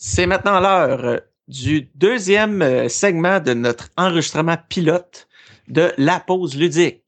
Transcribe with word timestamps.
C'est 0.00 0.26
maintenant 0.26 0.60
l'heure 0.60 1.22
du 1.48 1.90
deuxième 1.96 2.88
segment 2.88 3.40
de 3.40 3.52
notre 3.52 3.88
enregistrement 3.96 4.56
pilote 4.68 5.26
de 5.66 5.92
la 5.98 6.20
pause 6.20 6.56
ludique. 6.56 7.02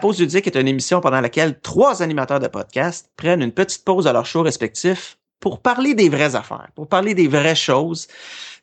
Pause 0.00 0.18
ludique 0.18 0.46
est 0.46 0.56
une 0.56 0.66
émission 0.66 1.00
pendant 1.00 1.20
laquelle 1.20 1.60
trois 1.60 2.02
animateurs 2.02 2.40
de 2.40 2.48
podcast 2.48 3.10
prennent 3.16 3.42
une 3.42 3.52
petite 3.52 3.84
pause 3.84 4.06
à 4.06 4.12
leur 4.12 4.26
show 4.26 4.42
respectif 4.42 5.18
pour 5.38 5.60
parler 5.60 5.94
des 5.94 6.08
vraies 6.08 6.34
affaires, 6.34 6.68
pour 6.74 6.88
parler 6.88 7.14
des 7.14 7.28
vraies 7.28 7.54
choses, 7.54 8.08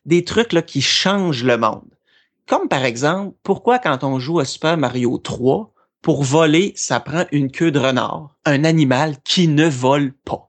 des 0.06 0.24
trucs 0.24 0.54
là, 0.54 0.62
qui 0.62 0.82
changent 0.82 1.44
le 1.44 1.58
monde. 1.58 1.90
Comme 2.48 2.68
par 2.68 2.86
exemple, 2.86 3.36
pourquoi 3.44 3.80
quand 3.80 4.04
on 4.04 4.20
joue 4.20 4.40
à 4.40 4.46
Super 4.46 4.78
Mario 4.78 5.18
3, 5.18 5.72
pour 6.02 6.24
voler, 6.24 6.74
ça 6.76 7.00
prend 7.00 7.26
une 7.32 7.52
queue 7.52 7.72
de 7.72 7.80
renard, 7.80 8.36
un 8.46 8.64
animal 8.64 9.16
qui 9.24 9.48
ne 9.48 9.68
vole 9.68 10.14
pas? 10.14 10.48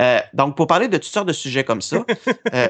Euh, 0.00 0.20
donc, 0.32 0.56
pour 0.56 0.66
parler 0.66 0.88
de 0.88 0.96
toutes 0.96 1.12
sortes 1.12 1.28
de 1.28 1.32
sujets 1.32 1.64
comme 1.64 1.82
ça, 1.82 2.04
euh, 2.54 2.68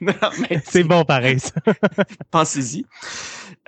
c'est 0.64 0.84
bon 0.84 1.04
pareil. 1.04 1.38
Pensez-y. 2.30 2.84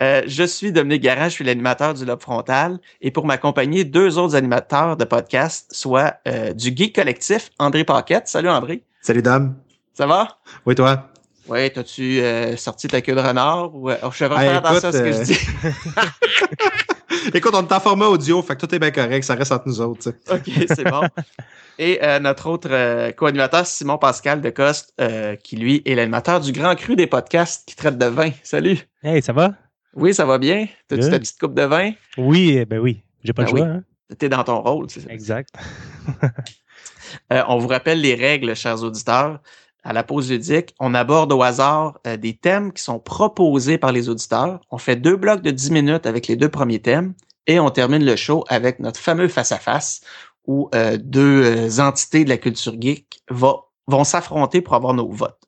Euh, 0.00 0.22
je 0.26 0.44
suis 0.44 0.72
Dominique 0.72 1.02
Garage, 1.02 1.32
je 1.32 1.36
suis 1.36 1.44
l'animateur 1.44 1.94
du 1.94 2.04
Lobe 2.04 2.20
Frontal 2.20 2.78
et 3.00 3.10
pour 3.10 3.26
m'accompagner, 3.26 3.84
deux 3.84 4.18
autres 4.18 4.34
animateurs 4.34 4.96
de 4.96 5.04
podcast, 5.04 5.68
soit 5.70 6.14
euh, 6.26 6.52
du 6.52 6.72
Geek 6.74 6.94
Collectif, 6.94 7.50
André 7.58 7.84
Paquette. 7.84 8.26
Salut 8.26 8.48
André. 8.48 8.82
Salut 9.02 9.22
Dom. 9.22 9.54
Ça 9.92 10.06
va? 10.06 10.38
Oui, 10.64 10.74
toi? 10.74 11.08
Oui, 11.48 11.70
t'as-tu 11.70 12.20
euh, 12.20 12.56
sorti 12.56 12.88
ta 12.88 13.00
queue 13.02 13.14
de 13.14 13.20
renard? 13.20 13.74
Ou, 13.74 13.90
oh, 13.90 14.10
je 14.12 14.24
vais 14.24 14.34
faire 14.34 14.56
attention 14.64 14.88
à 14.88 14.92
ce 14.92 14.98
que 14.98 15.12
je 15.12 15.22
dis. 15.24 15.38
écoute, 17.34 17.52
on 17.54 17.62
est 17.62 17.72
en 17.72 17.80
format 17.80 18.06
audio, 18.06 18.40
fait 18.42 18.56
que 18.56 18.64
tout 18.64 18.74
est 18.74 18.78
bien 18.78 18.92
correct, 18.92 19.24
ça 19.24 19.34
reste 19.34 19.52
entre 19.52 19.68
nous 19.68 19.80
autres. 19.80 20.10
OK, 20.30 20.50
c'est 20.68 20.84
bon. 20.84 21.02
Et 21.78 22.00
notre 22.20 22.48
autre 22.48 23.10
co-animateur, 23.12 23.66
Simon 23.66 23.98
Pascal 23.98 24.40
de 24.40 24.50
Coste, 24.50 24.94
qui 25.42 25.56
lui 25.56 25.82
est 25.84 25.96
l'animateur 25.96 26.40
du 26.40 26.52
Grand 26.52 26.76
Cru 26.76 26.96
des 26.96 27.08
podcasts 27.08 27.68
qui 27.68 27.74
traite 27.74 27.98
de 27.98 28.06
vin. 28.06 28.30
Salut. 28.44 28.78
Hey, 29.02 29.20
ça 29.20 29.32
va? 29.32 29.52
Oui, 29.94 30.14
ça 30.14 30.24
va 30.24 30.38
bien. 30.38 30.66
T'as-tu 30.88 31.10
ta 31.10 31.18
petite 31.18 31.38
coupe 31.38 31.54
de 31.54 31.62
vin? 31.62 31.92
Oui, 32.16 32.56
eh 32.58 32.64
ben 32.64 32.78
oui. 32.78 33.02
J'ai 33.22 33.32
pas 33.32 33.44
le 33.44 33.52
ben. 33.52 33.62
Hein? 34.10 34.14
T'es 34.18 34.28
dans 34.28 34.44
ton 34.44 34.60
rôle, 34.60 34.86
c'est 34.90 35.00
ça. 35.00 35.10
Exact. 35.10 35.50
Euh, 37.30 37.42
on 37.46 37.58
vous 37.58 37.68
rappelle 37.68 38.00
les 38.00 38.14
règles, 38.14 38.56
chers 38.56 38.82
auditeurs. 38.82 39.40
À 39.84 39.92
la 39.92 40.02
pause 40.02 40.30
ludique, 40.30 40.74
on 40.80 40.94
aborde 40.94 41.30
au 41.30 41.42
hasard 41.42 41.98
euh, 42.06 42.16
des 42.16 42.34
thèmes 42.34 42.72
qui 42.72 42.82
sont 42.82 42.98
proposés 42.98 43.76
par 43.76 43.92
les 43.92 44.08
auditeurs. 44.08 44.60
On 44.70 44.78
fait 44.78 44.96
deux 44.96 45.16
blocs 45.16 45.42
de 45.42 45.50
10 45.50 45.72
minutes 45.72 46.06
avec 46.06 46.26
les 46.26 46.36
deux 46.36 46.48
premiers 46.48 46.80
thèmes 46.80 47.12
et 47.46 47.60
on 47.60 47.68
termine 47.68 48.02
le 48.02 48.16
show 48.16 48.44
avec 48.48 48.78
notre 48.78 48.98
fameux 48.98 49.28
face-à-face 49.28 50.00
où 50.46 50.70
euh, 50.74 50.96
deux 50.96 51.80
entités 51.80 52.24
de 52.24 52.30
la 52.30 52.38
culture 52.38 52.80
geek 52.80 53.22
vont 53.28 54.04
s'affronter 54.04 54.62
pour 54.62 54.74
avoir 54.74 54.94
nos 54.94 55.10
votes. 55.10 55.42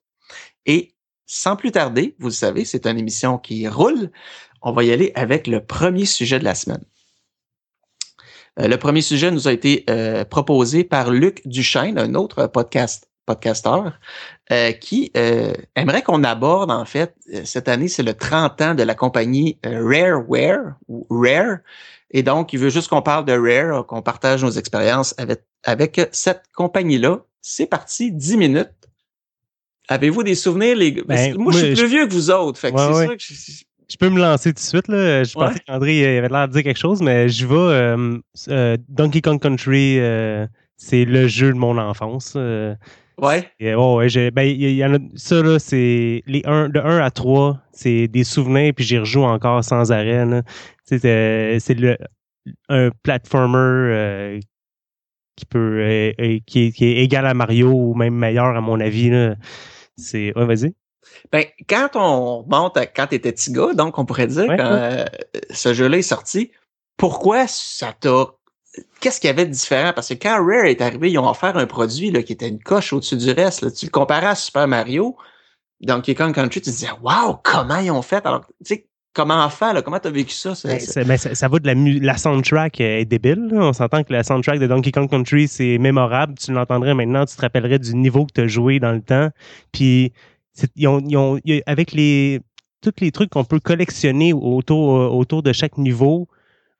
Et 0.66 0.93
sans 1.26 1.56
plus 1.56 1.72
tarder, 1.72 2.14
vous 2.18 2.28
le 2.28 2.32
savez, 2.32 2.64
c'est 2.64 2.86
une 2.86 2.98
émission 2.98 3.38
qui 3.38 3.68
roule. 3.68 4.10
On 4.62 4.72
va 4.72 4.84
y 4.84 4.92
aller 4.92 5.12
avec 5.14 5.46
le 5.46 5.64
premier 5.64 6.04
sujet 6.04 6.38
de 6.38 6.44
la 6.44 6.54
semaine. 6.54 6.84
Euh, 8.60 8.68
le 8.68 8.76
premier 8.76 9.02
sujet 9.02 9.30
nous 9.30 9.48
a 9.48 9.52
été 9.52 9.84
euh, 9.90 10.24
proposé 10.24 10.84
par 10.84 11.10
Luc 11.10 11.42
Duchesne, 11.46 11.98
un 11.98 12.14
autre 12.14 12.46
podcast 12.46 13.08
podcasteur, 13.26 13.98
euh, 14.52 14.72
qui 14.72 15.10
aimerait 15.14 16.02
qu'on 16.02 16.24
aborde, 16.24 16.70
en 16.70 16.84
fait, 16.84 17.14
cette 17.44 17.68
année, 17.68 17.88
c'est 17.88 18.02
le 18.02 18.12
30 18.12 18.60
ans 18.60 18.74
de 18.74 18.82
la 18.82 18.94
compagnie 18.94 19.58
Rareware, 19.64 20.74
Rare, 21.08 21.56
et 22.10 22.22
donc, 22.22 22.52
il 22.52 22.60
veut 22.60 22.68
juste 22.68 22.88
qu'on 22.88 23.02
parle 23.02 23.24
de 23.24 23.32
Rare, 23.32 23.86
qu'on 23.86 24.00
partage 24.00 24.44
nos 24.44 24.52
expériences 24.52 25.14
avec, 25.18 25.42
avec 25.64 26.08
cette 26.12 26.44
compagnie-là. 26.54 27.24
C'est 27.42 27.66
parti, 27.66 28.12
10 28.12 28.36
minutes. 28.36 28.70
Avez-vous 29.88 30.22
des 30.22 30.34
souvenirs? 30.34 30.76
Les... 30.76 30.92
Ben, 30.92 31.36
moi, 31.36 31.52
je 31.52 31.58
suis 31.58 31.74
plus 31.74 31.88
vieux 31.88 32.06
que 32.06 32.12
vous 32.12 32.30
autres. 32.30 32.58
Fait 32.58 32.72
que 32.72 32.78
c'est 32.78 33.06
sûr 33.06 33.16
que 33.16 33.22
je... 33.90 33.96
peux 33.96 34.08
me 34.08 34.18
lancer 34.18 34.50
tout 34.50 34.54
de 34.54 34.58
suite. 34.60 34.88
Là. 34.88 35.24
Je 35.24 35.34
pensais 35.34 35.60
qu'André 35.66 36.18
avait 36.18 36.28
l'air 36.28 36.48
de 36.48 36.52
dire 36.52 36.62
quelque 36.62 36.78
chose, 36.78 37.02
mais 37.02 37.28
je 37.28 37.46
vais. 37.46 37.54
Euh, 37.54 38.18
euh, 38.48 38.76
Donkey 38.88 39.20
Kong 39.20 39.40
Country, 39.40 39.98
euh, 39.98 40.46
c'est 40.76 41.04
le 41.04 41.28
jeu 41.28 41.52
de 41.52 41.58
mon 41.58 41.76
enfance. 41.76 42.34
ouais. 42.34 43.50
Et, 43.60 43.74
oh, 43.74 43.98
ouais 43.98 44.30
ben, 44.30 44.42
y, 44.42 44.74
y 44.74 44.84
en 44.84 44.94
a, 44.94 44.98
ça, 45.16 45.42
là, 45.42 45.58
c'est 45.58 46.22
les 46.26 46.42
1, 46.46 46.70
de 46.70 46.80
1 46.80 46.98
à 46.98 47.10
3, 47.10 47.58
c'est 47.72 48.08
des 48.08 48.24
souvenirs, 48.24 48.72
puis 48.74 48.84
j'y 48.84 48.98
rejoue 48.98 49.22
encore 49.22 49.62
sans 49.62 49.92
arrêt. 49.92 50.24
C'est 50.84 51.74
le 51.74 51.96
un 52.68 52.90
platformer 53.02 54.40
qui 55.36 55.44
peut 55.46 56.12
qui, 56.46 56.66
est, 56.66 56.72
qui, 56.72 56.84
est, 56.84 57.02
égal 57.02 57.26
à 57.26 57.34
Mario 57.34 57.70
ou 57.72 57.94
même 57.94 58.14
meilleur 58.14 58.56
à 58.56 58.60
mon 58.62 58.80
avis. 58.80 59.10
Là. 59.10 59.34
C'est. 59.96 60.36
Ouais, 60.36 60.46
vas-y. 60.46 60.74
Ben, 61.32 61.44
quand 61.68 61.90
on 61.94 62.42
remonte 62.42 62.76
à 62.76 62.86
quand 62.86 63.08
tu 63.08 63.16
étais 63.16 63.32
petit 63.32 63.52
gars, 63.52 63.74
donc 63.74 63.98
on 63.98 64.04
pourrait 64.04 64.26
dire, 64.26 64.46
quand 64.46 64.64
euh, 64.64 65.04
ce 65.50 65.74
jeu-là 65.74 65.98
est 65.98 66.02
sorti, 66.02 66.50
pourquoi 66.96 67.46
ça 67.46 67.92
t'a. 67.92 68.26
Qu'est-ce 69.00 69.20
qu'il 69.20 69.28
y 69.28 69.30
avait 69.30 69.46
de 69.46 69.52
différent? 69.52 69.92
Parce 69.94 70.08
que 70.08 70.14
quand 70.14 70.44
Rare 70.44 70.64
est 70.64 70.80
arrivé, 70.80 71.10
ils 71.10 71.18
ont 71.18 71.28
offert 71.28 71.56
un 71.56 71.66
produit 71.66 72.10
là, 72.10 72.22
qui 72.22 72.32
était 72.32 72.48
une 72.48 72.62
coche 72.62 72.92
au-dessus 72.92 73.16
du 73.16 73.30
reste. 73.30 73.62
Là. 73.62 73.70
Tu 73.70 73.86
le 73.86 73.90
comparais 73.90 74.26
à 74.26 74.34
Super 74.34 74.66
Mario, 74.66 75.16
Donkey 75.80 76.14
Kong 76.14 76.34
Country, 76.34 76.60
tu 76.60 76.70
te 76.70 76.70
disais, 76.70 76.90
waouh, 77.02 77.36
comment 77.44 77.78
ils 77.78 77.90
ont 77.90 78.02
fait? 78.02 78.26
Alors, 78.26 78.46
tu 78.64 78.74
sais, 78.74 78.88
comment 79.14 79.48
faire? 79.48 79.72
Là? 79.72 79.82
Comment 79.82 79.98
tu 79.98 80.08
as 80.08 80.10
vécu 80.10 80.34
ça? 80.34 80.52
Ben, 80.64 80.78
ben, 81.06 81.16
ça, 81.16 81.34
ça, 81.34 81.48
va 81.48 81.58
de 81.58 81.66
la, 81.66 81.74
la 81.74 82.16
soundtrack 82.16 82.80
est 82.80 83.04
débile. 83.04 83.48
On 83.52 83.72
s'entend 83.72 84.02
que 84.02 84.12
la 84.12 84.22
soundtrack 84.22 84.58
de 84.58 84.66
Donkey 84.66 84.90
Kong 84.90 85.08
Country, 85.08 85.48
c'est 85.48 85.78
mémorable. 85.78 86.34
Tu 86.34 86.52
l'entendrais 86.52 86.94
maintenant, 86.94 87.24
tu 87.24 87.36
te 87.36 87.40
rappellerais 87.40 87.78
du 87.78 87.94
niveau 87.94 88.26
que 88.26 88.32
tu 88.34 88.40
as 88.42 88.46
joué 88.48 88.80
dans 88.80 88.92
le 88.92 89.00
temps. 89.00 89.30
Puis, 89.72 90.12
ils 90.76 90.88
ont, 90.88 91.00
ils 91.06 91.16
ont, 91.16 91.38
avec 91.66 91.92
les 91.92 92.40
tous 92.82 92.92
les 93.00 93.12
trucs 93.12 93.30
qu'on 93.30 93.44
peut 93.44 93.60
collectionner 93.60 94.34
autour, 94.34 95.14
autour 95.14 95.42
de 95.42 95.52
chaque 95.54 95.78
niveau, 95.78 96.28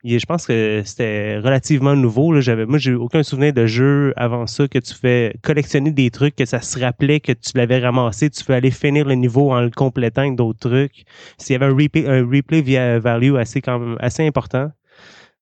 je 0.05 0.25
pense 0.25 0.45
que 0.45 0.83
c'était 0.85 1.39
relativement 1.39 1.95
nouveau. 1.95 2.31
Là. 2.31 2.39
J'avais, 2.39 2.65
moi, 2.65 2.77
j'ai 2.77 2.93
aucun 2.93 3.23
souvenir 3.23 3.53
de 3.53 3.65
jeu 3.65 4.13
avant 4.15 4.45
ça 4.45 4.67
que 4.67 4.77
tu 4.77 4.93
fais 4.93 5.35
collectionner 5.41 5.91
des 5.91 6.11
trucs, 6.11 6.35
que 6.35 6.45
ça 6.45 6.61
se 6.61 6.79
rappelait 6.79 7.19
que 7.19 7.31
tu 7.31 7.51
l'avais 7.55 7.79
ramassé. 7.79 8.29
Tu 8.29 8.43
peux 8.43 8.53
aller 8.53 8.71
finir 8.71 9.05
le 9.05 9.15
niveau 9.15 9.51
en 9.51 9.61
le 9.61 9.71
complétant 9.71 10.21
avec 10.21 10.35
d'autres 10.35 10.69
trucs. 10.69 11.05
S'il 11.37 11.53
y 11.53 11.55
avait 11.55 11.65
un 11.65 11.75
replay, 11.75 12.07
un 12.07 12.23
replay 12.23 12.61
via 12.61 12.99
value 12.99 13.35
assez, 13.35 13.61
quand 13.61 13.79
même, 13.79 13.97
assez 13.99 14.25
important. 14.25 14.69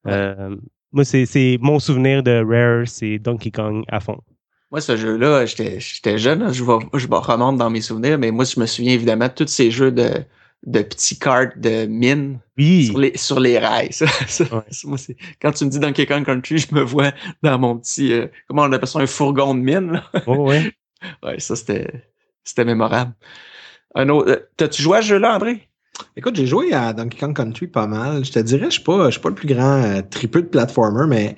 Euh, 0.07 0.55
moi, 0.91 1.03
c'est, 1.03 1.25
c'est 1.25 1.57
mon 1.61 1.79
souvenir 1.79 2.23
de 2.23 2.43
Rare, 2.45 2.87
c'est 2.87 3.19
Donkey 3.19 3.51
Kong 3.51 3.83
à 3.89 3.99
fond. 3.99 4.19
Moi, 4.71 4.81
ce 4.81 4.95
jeu-là, 4.97 5.45
j'étais, 5.45 5.79
j'étais 5.79 6.17
jeune, 6.17 6.51
je, 6.51 6.63
vais, 6.63 6.79
je 6.95 7.07
vais 7.07 7.15
remonte 7.17 7.57
dans 7.57 7.69
mes 7.69 7.81
souvenirs, 7.81 8.17
mais 8.17 8.31
moi, 8.31 8.45
je 8.45 8.59
me 8.59 8.65
souviens 8.65 8.93
évidemment 8.93 9.27
de 9.27 9.33
tous 9.33 9.47
ces 9.47 9.71
jeux 9.71 9.91
de 9.91 10.09
de 10.65 10.81
petits 10.81 11.19
cartes 11.19 11.57
de 11.57 11.85
mine 11.85 12.39
sur, 12.57 12.97
les, 12.97 13.17
sur 13.17 13.39
les 13.39 13.59
rails. 13.59 13.89
quand 15.41 15.51
tu 15.51 15.65
me 15.65 15.69
dis 15.69 15.79
Donkey 15.79 16.05
Kong 16.05 16.25
Country, 16.25 16.57
je 16.57 16.73
me 16.73 16.81
vois 16.81 17.11
dans 17.41 17.59
mon 17.59 17.77
petit, 17.77 18.13
euh, 18.13 18.27
comment 18.47 18.63
on 18.63 18.71
appelle 18.71 18.87
ça, 18.87 18.99
un 18.99 19.07
fourgon 19.07 19.55
de 19.55 19.59
mine. 19.59 20.01
ouais. 20.27 20.73
ouais, 21.23 21.39
ça 21.39 21.55
c'était, 21.55 22.05
c'était 22.43 22.65
mémorable. 22.65 23.13
Un 23.95 24.09
autre, 24.09 24.31
euh, 24.31 24.39
t'as-tu 24.57 24.81
joué 24.81 24.99
à 24.99 25.01
ce 25.01 25.07
jeu-là, 25.07 25.35
André? 25.35 25.67
Écoute, 26.15 26.35
j'ai 26.35 26.47
joué 26.47 26.73
à 26.73 26.93
Donkey 26.93 27.19
Kong 27.19 27.35
Country 27.35 27.67
pas 27.67 27.85
mal. 27.85 28.23
Je 28.25 28.31
te 28.31 28.39
dirais, 28.39 28.65
je 28.65 28.75
suis 28.75 28.83
pas, 28.83 29.05
je 29.05 29.11
suis 29.11 29.21
pas 29.21 29.29
le 29.29 29.35
plus 29.35 29.47
grand 29.47 29.83
euh, 29.83 30.01
de 30.01 30.41
platformer, 30.41 31.05
mais 31.07 31.35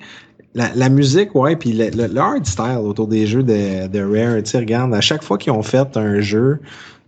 la, 0.54 0.72
la, 0.74 0.88
musique, 0.88 1.34
ouais, 1.34 1.56
puis 1.56 1.72
le, 1.72 1.90
le, 1.90 2.18
hard 2.18 2.46
style 2.46 2.78
autour 2.80 3.08
des 3.08 3.26
jeux 3.26 3.42
de, 3.42 3.88
de 3.88 4.00
Rare, 4.00 4.42
tu 4.42 4.52
sais, 4.52 4.58
regarde, 4.58 4.94
à 4.94 5.02
chaque 5.02 5.22
fois 5.22 5.36
qu'ils 5.36 5.52
ont 5.52 5.62
fait 5.62 5.96
un 5.98 6.20
jeu, 6.20 6.60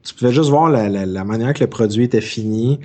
tu 0.08 0.14
pouvais 0.14 0.32
juste 0.32 0.49
voir 0.49 0.70
la, 0.70 0.88
la, 0.88 1.25
manière 1.25 1.52
que 1.52 1.60
le 1.60 1.66
produit 1.66 2.05
était 2.05 2.22
fini. 2.22 2.81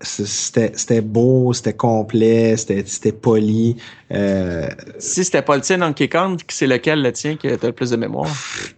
C'était 0.00 1.00
beau, 1.02 1.52
c'était 1.52 1.74
complet, 1.74 2.56
c'était 2.56 3.12
poli. 3.12 3.76
Euh, 4.10 4.68
si 4.98 5.24
c'était 5.24 5.42
pas 5.42 5.56
le 5.56 5.62
tien 5.62 5.78
Donkey 5.78 6.08
Kong, 6.08 6.40
c'est 6.48 6.66
lequel 6.66 7.02
le 7.02 7.12
tien 7.12 7.36
qui 7.36 7.48
a 7.48 7.56
le 7.62 7.72
plus 7.72 7.90
de 7.90 7.96
mémoire? 7.96 8.30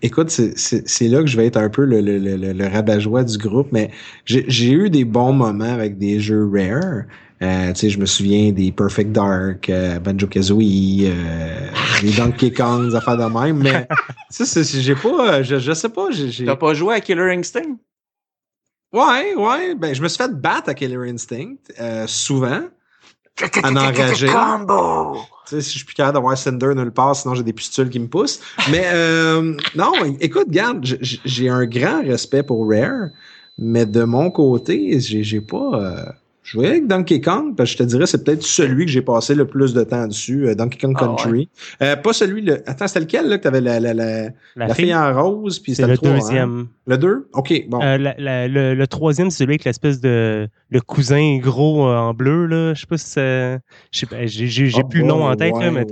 Écoute, 0.02 0.30
c'est 0.30 1.08
là 1.08 1.20
que 1.20 1.26
je 1.26 1.36
vais 1.36 1.46
être 1.46 1.56
un 1.56 1.68
peu 1.68 1.84
le, 1.84 2.00
le, 2.00 2.18
le, 2.18 2.52
le 2.52 2.66
rabat-joie 2.66 3.22
du 3.22 3.38
groupe, 3.38 3.68
mais 3.70 3.90
j'ai 4.24 4.70
eu 4.70 4.90
des 4.90 5.04
bons 5.04 5.32
moments 5.32 5.64
avec 5.64 5.96
des 5.96 6.18
jeux 6.18 6.48
rare. 6.52 7.04
Euh, 7.42 7.72
tu 7.72 7.80
sais, 7.80 7.90
je 7.90 7.98
me 7.98 8.06
souviens 8.06 8.50
des 8.50 8.72
Perfect 8.72 9.12
Dark, 9.12 9.68
euh, 9.68 9.98
Banjo 9.98 10.26
Kazooie, 10.26 11.04
euh, 11.04 11.68
les 12.02 12.12
Donkey 12.16 12.50
Kong, 12.50 12.88
des 12.88 12.94
affaires 12.94 13.18
de 13.18 13.24
même, 13.24 13.58
mais 13.58 13.86
ça, 14.30 14.62
j'ai 14.62 14.94
pas, 14.94 15.42
je, 15.42 15.58
je 15.58 15.72
sais 15.72 15.90
pas. 15.90 16.08
T'as 16.46 16.56
pas 16.56 16.72
joué 16.72 16.94
à 16.94 17.00
Killer 17.00 17.34
Instinct? 17.36 17.76
Ouais, 18.92 19.34
ouais. 19.34 19.74
Ben, 19.74 19.94
je 19.94 20.00
me 20.00 20.08
suis 20.08 20.16
fait 20.16 20.32
battre 20.32 20.70
à 20.70 20.74
Killer 20.74 21.10
Instinct, 21.10 21.56
euh, 21.78 22.06
souvent. 22.06 22.62
en 23.62 23.76
enragé. 23.76 24.28
Combo! 24.28 25.18
Tu 25.46 25.56
sais, 25.56 25.60
si 25.60 25.72
je 25.72 25.76
suis 25.76 25.84
plus 25.84 25.94
capable 25.94 26.14
d'avoir 26.14 26.38
Cinder 26.38 26.74
nulle 26.74 26.90
part, 26.90 27.14
sinon 27.14 27.34
j'ai 27.34 27.42
des 27.42 27.52
pustules 27.52 27.90
qui 27.90 28.00
me 28.00 28.08
poussent. 28.08 28.40
Mais 28.70 28.84
euh, 28.86 29.54
non, 29.74 29.92
écoute, 30.20 30.48
garde, 30.48 30.82
j'ai 31.02 31.48
un 31.50 31.66
grand 31.66 32.02
respect 32.02 32.42
pour 32.42 32.66
Rare, 32.66 33.10
mais 33.58 33.84
de 33.84 34.04
mon 34.04 34.30
côté, 34.30 34.98
j'ai 35.00 35.22
j'ai 35.22 35.42
pas 35.42 36.14
euh, 36.46 36.50
joué 36.50 36.66
avec 36.68 36.86
Donkey 36.86 37.20
Kong, 37.20 37.54
parce 37.56 37.70
que 37.70 37.78
je 37.78 37.78
te 37.84 37.88
dirais, 37.88 38.06
c'est 38.06 38.24
peut-être 38.24 38.42
celui 38.42 38.86
que 38.86 38.90
j'ai 38.92 39.02
passé 39.02 39.34
le 39.34 39.46
plus 39.46 39.74
de 39.74 39.82
temps 39.84 40.06
dessus, 40.06 40.46
euh, 40.48 40.54
Donkey 40.54 40.78
Kong 40.78 40.94
Ah, 40.96 41.06
Country. 41.06 41.48
Euh, 41.82 41.96
pas 41.96 42.12
celui, 42.12 42.42
le... 42.42 42.68
attends, 42.68 42.86
c'était 42.88 43.00
lequel 43.00 43.28
là, 43.28 43.38
que 43.38 43.42
t'avais 43.42 43.60
la, 43.60 43.80
la, 43.80 43.94
la, 43.94 44.22
La, 44.56 44.68
la 44.68 44.74
fille, 44.74 44.94
en 44.94 45.12
rose, 45.22 45.58
puis 45.58 45.74
c'est 45.74 45.82
c'était 45.82 45.92
le 45.92 45.96
trois, 45.96 46.08
hein? 46.10 46.14
deuxième. 46.18 46.66
Le 46.86 46.98
2? 46.98 47.28
OK, 47.34 47.64
bon. 47.68 47.82
Euh, 47.82 47.98
la- 47.98 48.14
la- 48.18 48.48
le, 48.48 48.74
le 48.74 48.86
troisième, 48.86 49.30
c'est 49.30 49.38
celui 49.38 49.52
avec 49.52 49.64
l'espèce 49.64 50.00
de 50.00 50.48
le 50.70 50.80
cousin 50.80 51.38
gros 51.38 51.88
euh, 51.88 51.96
en 51.96 52.14
bleu, 52.14 52.46
là. 52.46 52.74
Je 52.74 52.80
sais 52.80 52.86
pas 52.86 52.98
si 52.98 53.06
c'est. 53.08 53.58
Je 53.92 53.98
sais 53.98 54.06
pas, 54.06 54.26
j'ai 54.26 54.46
j'ai- 54.46 54.66
j'ai 54.68 54.82
Ah, 54.84 54.88
plus 54.88 55.00
le 55.00 55.06
nom 55.06 55.24
ouais, 55.26 55.32
en 55.32 55.36
tête, 55.36 55.52
là, 55.60 55.70
mais. 55.70 55.84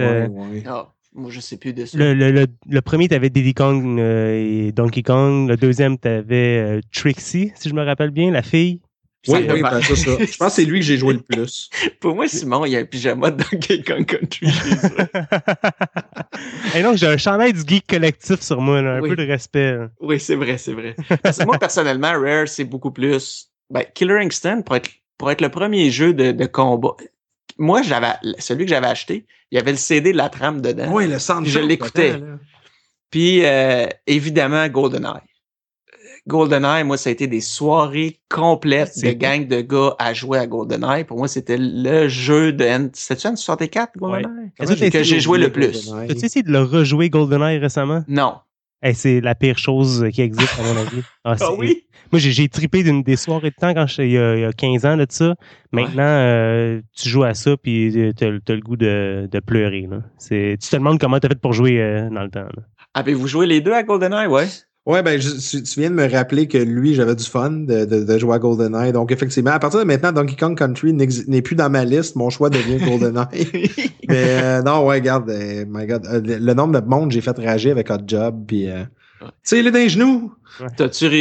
Ah, 0.67 0.91
moi, 1.17 1.31
je 1.31 1.41
sais 1.41 1.57
plus 1.57 1.73
de 1.73 1.85
ça. 1.85 1.97
le, 1.97 2.13
le, 2.13 2.33
le, 2.33 2.47
le 2.69 2.81
premier, 2.81 3.07
t'avais 3.09 3.31
Diddy 3.31 3.55
Kong 3.55 4.01
euh, 4.01 4.35
et 4.35 4.73
Donkey 4.73 5.03
Kong. 5.03 5.49
Le 5.49 5.57
deuxième, 5.57 5.97
t'avais 5.97 6.59
euh, 6.59 6.81
Trixie, 6.93 7.53
si 7.55 7.69
je 7.69 7.75
me 7.75 7.85
rappelle 7.85 8.11
bien, 8.11 8.31
la 8.33 8.43
fille. 8.43 8.81
Oui, 9.29 9.47
Ça 9.47 9.55
oui, 9.55 9.63
ben, 9.63 9.81
c'est 9.83 9.97
ça. 9.97 10.11
Je 10.21 10.37
pense 10.37 10.49
que 10.49 10.55
c'est 10.55 10.65
lui 10.65 10.81
que 10.81 10.85
j'ai 10.87 10.99
joué 10.99 11.15
le 11.15 11.21
plus. 11.21 11.71
Pour 12.01 12.15
moi, 12.15 12.29
Simon, 12.29 12.65
il 12.67 12.73
y 12.73 12.77
a 12.77 12.81
un 12.81 12.85
pyjama 12.85 13.31
de 13.31 13.43
Donkey 13.43 13.83
Kong 13.83 14.05
Country. 14.05 14.47
Et 16.75 16.83
donc, 16.83 16.97
j'ai 16.97 17.07
un 17.07 17.17
chandail 17.17 17.53
du 17.53 17.63
geek 17.67 17.87
collectif 17.87 18.41
sur 18.41 18.61
moi, 18.61 18.83
là, 18.83 18.97
un 18.97 19.01
Oui. 19.01 19.11
peu 19.11 19.17
de 19.17 19.27
respect. 19.27 19.73
là. 19.73 19.89
Oui, 20.01 20.21
c'est 20.21 20.35
vrai, 20.37 20.59
c'est 20.59 20.73
vrai. 20.73 20.95
Parce 21.23 21.39
que 21.39 21.45
moi, 21.45 21.59
personnellement, 21.59 22.13
Rare, 22.21 22.49
c'est 22.49 22.65
beaucoup 22.65 22.91
plus. 22.91 23.49
Ben, 23.71 23.85
Killer 23.95 24.19
Instinct, 24.21 24.63
pour 24.63 24.77
être, 24.77 24.91
pour 25.17 25.31
être 25.31 25.41
le 25.41 25.49
premier 25.49 25.91
jeu 25.91 26.13
de, 26.13 26.33
de 26.33 26.47
combat. 26.47 26.95
Moi, 27.59 27.83
j'avais 27.83 28.13
celui 28.39 28.65
que 28.65 28.71
j'avais 28.71 28.89
acheté, 28.89 29.27
il 29.51 29.57
y 29.57 29.61
avait 29.61 29.71
le 29.73 29.79
CD 29.79 30.13
de 30.13 30.17
la 30.19 30.29
trame 30.29 30.61
dedans. 30.61 30.91
Oui, 30.93 31.07
le 31.09 31.19
centre. 31.19 31.49
Je 31.49 31.61
l'écoutais. 31.61 32.21
Puis, 33.11 33.45
euh, 33.45 33.87
évidemment, 34.07 34.67
GoldenEye. 34.69 35.13
GoldenEye, 36.27 36.85
moi, 36.85 36.97
ça 36.97 37.11
a 37.11 37.13
été 37.13 37.27
des 37.27 37.41
soirées 37.41 38.19
complètes 38.31 38.95
de 38.97 39.01
C'est- 39.01 39.15
gang 39.15 39.47
de 39.47 39.61
gars 39.61 39.95
à 39.99 40.15
jouer 40.15 40.39
à 40.39 40.47
GoldenEye. 40.47 41.05
Pour 41.05 41.19
moi, 41.19 41.29
c'était 41.29 41.59
le 41.59 42.09
jeu 42.09 42.53
de 42.53 42.65
N... 42.65 42.91
C'était-tu 42.95 43.29
N64, 43.29 43.89
GoldenEye? 43.99 44.51
Est-ce 44.59 44.91
que 44.91 45.03
j'ai 45.03 45.21
joué 45.21 45.39
le 45.39 45.51
plus? 45.53 45.93
As-tu 45.93 46.25
essayé 46.25 46.43
de 46.43 46.51
le 46.51 46.63
rejouer 46.63 47.11
GoldenEye 47.11 47.59
récemment? 47.59 48.05
Non. 48.09 48.37
Hey, 48.83 48.95
c'est 48.95 49.21
la 49.23 49.35
pire 49.35 49.57
chose 49.59 50.05
qui 50.13 50.21
existe, 50.21 50.59
à 50.59 50.63
mon 50.63 50.77
avis. 50.77 51.03
Ah, 51.25 51.37
Ah 51.41 51.53
oui? 51.59 51.85
Moi, 52.13 52.21
j'ai, 52.21 52.49
trippé 52.49 52.83
d'une 52.83 53.03
des 53.03 53.17
soirées 53.17 53.49
de 53.51 53.55
temps 53.59 53.73
quand 53.73 53.87
j'étais, 53.87 54.09
il, 54.09 54.13
y 54.13 54.19
a, 54.19 54.35
il 54.37 54.41
y 54.43 54.45
a 54.45 54.53
15 54.53 54.85
ans 54.85 54.97
de 54.99 55.07
ça. 55.09 55.35
Maintenant, 55.73 56.03
euh, 56.05 56.81
tu 56.95 57.09
joues 57.09 57.25
à 57.25 57.33
ça, 57.35 57.57
puis 57.57 57.99
euh, 57.99 58.13
t'as, 58.13 58.29
t'as 58.45 58.55
le 58.55 58.61
goût 58.61 58.77
de, 58.77 59.27
de 59.31 59.41
pleurer. 59.41 59.87
Là. 59.91 60.01
Tu 60.21 60.57
te 60.59 60.77
demandes 60.77 60.99
comment 61.01 61.19
t'as 61.19 61.29
fait 61.29 61.41
pour 61.41 61.55
jouer 61.55 61.81
euh, 61.81 62.11
dans 62.11 62.23
le 62.23 62.31
temps. 62.31 62.41
là. 62.41 62.63
Avez-vous 62.93 63.27
joué 63.27 63.47
les 63.47 63.61
deux 63.63 63.73
à 63.73 63.83
GoldenEye? 63.83 64.27
Ouais. 64.27 64.47
Ouais, 64.87 65.03
ben, 65.03 65.19
je- 65.19 65.31
tu, 65.31 65.63
tu 65.63 65.81
viens 65.81 65.89
de 65.91 65.95
me 65.95 66.07
rappeler 66.11 66.47
que 66.47 66.59
lui, 66.59 66.95
j'avais 66.95 67.15
du 67.15 67.25
fun 67.25 67.51
de, 67.51 67.87
de, 67.87 68.05
de 68.05 68.19
jouer 68.19 68.35
à 68.35 68.39
GoldenEye. 68.39 68.93
Donc, 68.93 69.11
effectivement, 69.13 69.53
à 69.53 69.59
partir 69.59 69.81
de 69.81 69.85
maintenant, 69.85 70.13
Donkey 70.13 70.37
Kong 70.37 70.59
Country 70.59 70.93
n'est 70.93 71.41
plus 71.43 71.55
dans 71.57 71.71
ma 71.71 71.87
liste. 71.87 72.17
Mon 72.17 72.29
choix 72.29 72.51
devient 72.51 72.79
GoldenEye. 72.85 73.71
Mais 74.09 74.27
euh, 74.43 74.63
non, 74.63 74.87
ouais, 74.87 74.97
regarde, 74.97 75.31
euh, 75.31 75.65
my 75.67 75.87
God, 75.87 76.05
euh, 76.07 76.21
le, 76.21 76.37
le 76.37 76.55
nombre 76.55 76.79
de 76.79 76.87
monde 76.87 77.11
j'ai 77.13 77.23
fait 77.23 77.37
rager 77.39 77.71
avec 77.71 77.89
Hot 77.91 78.03
Job, 78.07 78.45
puis 78.47 78.69
euh, 78.69 78.83
Ouais. 79.23 79.29
tu 79.29 79.35
sais, 79.45 79.59
il 79.61 79.67
est 79.67 79.71
dans 79.71 79.79
les 79.79 79.89
genoux. 79.89 80.35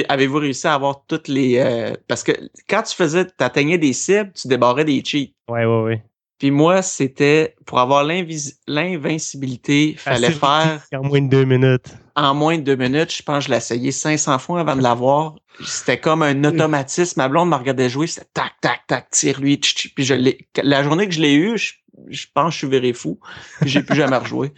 Avez-vous 0.10 0.38
réussi 0.40 0.68
à 0.68 0.74
avoir 0.74 1.06
toutes 1.08 1.30
les. 1.30 1.58
euh, 1.60 1.94
Parce 2.10 2.24
que 2.24 2.34
quand 2.68 2.82
tu 2.82 2.96
faisais, 2.96 3.26
t'atteignais 3.26 3.78
des 3.78 3.94
cibles, 3.94 4.32
tu 4.36 4.48
débarrais 4.50 4.84
des 4.84 5.02
cheats. 5.06 5.28
Ouais, 5.48 5.64
ouais, 5.64 5.84
ouais. 5.84 6.04
Puis 6.38 6.52
moi, 6.52 6.82
c'était 6.82 7.56
pour 7.66 7.80
avoir 7.80 8.04
l'invis- 8.04 8.56
l'invincibilité, 8.68 9.96
fallait 9.98 10.28
Assez 10.28 10.36
faire 10.40 10.82
En 11.00 11.04
moins 11.08 11.22
de 11.22 11.30
deux 11.30 11.46
minutes. 11.46 11.94
En 12.16 12.34
moins 12.34 12.58
de 12.58 12.64
deux 12.64 12.76
minutes. 12.76 13.14
Je 13.14 13.24
pense 13.24 13.40
que 13.40 13.44
je 13.46 13.50
l'ai 13.52 13.58
essayé 13.58 13.92
500 13.92 14.40
fois 14.40 14.60
avant 14.62 14.76
de 14.76 14.84
l'avoir. 14.84 15.36
C'était 15.64 16.00
comme 16.00 16.22
un 16.24 16.44
automatisme. 16.44 17.20
Ma 17.22 17.30
blonde 17.30 17.50
me 17.50 17.56
regardait 17.56 17.90
jouer, 17.90 18.08
c'était 18.08 18.28
tac, 18.34 18.54
tac, 18.62 18.82
tac, 18.88 19.10
tire-lui. 19.12 19.58
Puis 19.96 20.04
je. 20.04 20.34
La 20.62 20.84
journée 20.84 21.08
que 21.08 21.14
je 21.14 21.22
l'ai 21.22 21.34
eu, 21.36 21.58
je, 21.58 21.74
je 22.10 22.26
pense 22.34 22.48
que 22.48 22.52
je 22.54 22.58
suis 22.58 22.68
viré 22.68 22.94
fou. 22.94 23.20
J'ai 23.66 23.84
plus 23.84 23.96
jamais 23.96 24.18
rejoué. 24.18 24.54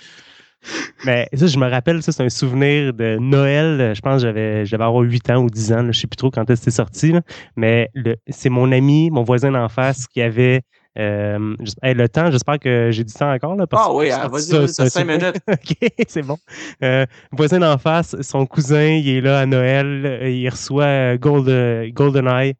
Mais 1.05 1.29
ça, 1.33 1.45
je 1.47 1.57
me 1.59 1.69
rappelle, 1.69 2.01
ça, 2.01 2.11
c'est 2.11 2.23
un 2.23 2.29
souvenir 2.29 2.93
de 2.93 3.17
Noël. 3.19 3.93
Je 3.95 4.01
pense 4.01 4.21
que 4.21 4.27
j'avais, 4.27 4.65
j'avais 4.65 4.83
avoir 4.83 5.03
8 5.03 5.29
ans 5.29 5.43
ou 5.43 5.49
10 5.49 5.73
ans. 5.73 5.83
Là, 5.83 5.91
je 5.91 5.99
sais 5.99 6.07
plus 6.07 6.17
trop 6.17 6.31
quand 6.31 6.49
est-ce 6.49 6.61
que 6.61 6.71
c'est 6.71 6.77
sorti. 6.77 7.11
là. 7.11 7.21
Mais 7.55 7.91
c'est 8.29 8.49
mon 8.49 8.71
ami, 8.71 9.11
mon 9.11 9.23
voisin 9.23 9.51
d'en 9.51 9.69
face, 9.69 10.07
qui 10.07 10.21
avait 10.21 10.61
euh, 10.97 11.55
hey, 11.83 11.93
le 11.93 12.07
temps. 12.07 12.31
J'espère 12.31 12.59
que 12.59 12.89
j'ai 12.91 13.03
du 13.03 13.13
temps 13.13 13.31
encore. 13.31 13.55
Là, 13.55 13.67
parce 13.67 13.87
Ah 13.87 13.93
oui, 13.93 14.09
ah, 14.11 14.27
vas-y, 14.27 14.67
ça, 14.69 15.03
minutes. 15.03 15.39
OK, 15.51 15.89
c'est 16.07 16.21
bon. 16.21 16.37
Euh, 16.83 17.05
voisin 17.31 17.59
d'en 17.59 17.77
face, 17.77 18.15
son 18.21 18.45
cousin, 18.45 18.87
il 18.87 19.09
est 19.09 19.21
là 19.21 19.39
à 19.39 19.45
Noël. 19.45 20.05
euh, 20.05 20.29
Il 20.29 20.47
reçoit 20.49 20.83
euh, 20.85 21.17
Gold, 21.17 21.91
GoldenEye. 21.93 22.53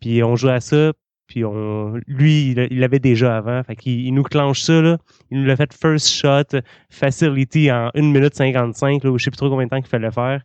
Puis 0.00 0.22
on 0.22 0.36
joue 0.36 0.48
à 0.48 0.60
ça. 0.60 0.92
Puis 1.28 1.44
on, 1.44 1.94
lui, 2.06 2.50
il 2.50 2.68
il 2.70 2.80
l'avait 2.80 2.98
déjà 2.98 3.36
avant. 3.36 3.62
Fait 3.62 3.76
qu'il 3.76 4.00
il 4.00 4.12
nous 4.12 4.22
clenche 4.22 4.62
ça. 4.62 4.80
Là. 4.80 4.98
Il 5.30 5.40
nous 5.40 5.46
l'a 5.46 5.56
fait 5.56 5.72
first 5.72 6.08
shot, 6.08 6.58
facility 6.90 7.70
en 7.70 7.90
1 7.94 8.02
minute 8.02 8.34
55, 8.34 9.04
là, 9.04 9.10
où 9.10 9.18
je 9.18 9.24
sais 9.24 9.30
plus 9.30 9.36
trop 9.38 9.48
combien 9.48 9.64
de 9.66 9.70
temps 9.70 9.80
qu'il 9.80 9.88
fallait 9.88 10.10
faire. 10.10 10.42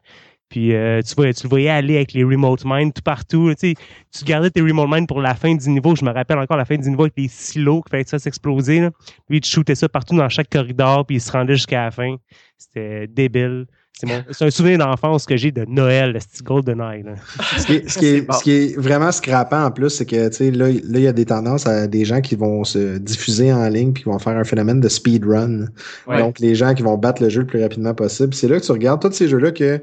Puis 0.49 0.73
euh, 0.73 1.01
tu, 1.01 1.13
vois, 1.15 1.33
tu 1.33 1.43
le 1.43 1.49
voyais 1.49 1.69
aller 1.69 1.97
avec 1.97 2.13
les 2.13 2.23
remote 2.23 2.63
mines 2.65 2.93
tout 2.93 3.01
partout. 3.01 3.53
Tu, 3.59 3.69
sais, 3.69 3.73
tu 4.17 4.23
gardais 4.23 4.49
tes 4.49 4.61
remote 4.61 4.89
mines 4.89 5.07
pour 5.07 5.21
la 5.21 5.35
fin 5.35 5.53
du 5.53 5.69
niveau. 5.69 5.95
Je 5.95 6.05
me 6.05 6.11
rappelle 6.11 6.37
encore 6.37 6.57
la 6.57 6.65
fin 6.65 6.77
du 6.77 6.89
niveau 6.89 7.03
avec 7.03 7.13
les 7.17 7.27
silos 7.27 7.81
qu'il 7.81 7.91
fallait 7.91 8.03
que 8.05 8.09
ça 8.09 8.19
s'exploser. 8.19 8.79
là. 8.79 8.91
Lui, 9.29 9.41
tu 9.41 9.49
shootais 9.49 9.75
ça 9.75 9.89
partout 9.89 10.15
dans 10.15 10.29
chaque 10.29 10.49
corridor, 10.49 11.05
puis 11.05 11.17
il 11.17 11.21
se 11.21 11.31
rendait 11.31 11.55
jusqu'à 11.55 11.85
la 11.85 11.91
fin. 11.91 12.15
C'était 12.57 13.07
débile. 13.07 13.65
C'est, 13.99 14.05
mon, 14.05 14.23
c'est 14.29 14.45
un 14.45 14.51
souvenir 14.51 14.77
d'enfance 14.77 15.25
que 15.25 15.35
j'ai 15.35 15.51
de 15.51 15.65
Noël, 15.67 16.13
le 16.13 16.19
petit 16.19 16.43
GoldenEye. 16.43 17.01
Là. 17.01 17.15
Ce 17.57 17.65
qui 17.65 17.73
est, 17.73 17.89
ce 17.89 17.97
qui 17.97 18.05
est, 18.05 18.21
bon. 18.21 18.33
ce 18.33 18.43
qui 18.43 18.51
est 18.51 18.79
vraiment 18.79 19.11
scrappant 19.11 19.65
en 19.65 19.71
plus, 19.71 19.89
c'est 19.89 20.05
que 20.05 20.15
là, 20.15 20.67
là, 20.67 20.69
il 20.69 20.99
y 20.99 21.07
a 21.07 21.13
des 21.13 21.25
tendances 21.25 21.65
à 21.65 21.87
des 21.87 22.05
gens 22.05 22.21
qui 22.21 22.35
vont 22.35 22.63
se 22.63 22.99
diffuser 22.99 23.51
en 23.51 23.67
ligne 23.69 23.93
puis 23.93 24.03
qui 24.03 24.09
vont 24.09 24.19
faire 24.19 24.37
un 24.37 24.43
phénomène 24.43 24.79
de 24.79 24.87
speedrun. 24.87 25.65
Ouais. 26.05 26.19
Donc, 26.19 26.37
les 26.37 26.53
gens 26.53 26.75
qui 26.75 26.83
vont 26.83 26.95
battre 26.95 27.23
le 27.23 27.29
jeu 27.29 27.41
le 27.41 27.47
plus 27.47 27.59
rapidement 27.59 27.95
possible. 27.95 28.35
C'est 28.35 28.47
là 28.47 28.59
que 28.59 28.65
tu 28.65 28.71
regardes 28.71 29.01
tous 29.01 29.13
ces 29.13 29.27
jeux-là 29.27 29.51
que 29.51 29.81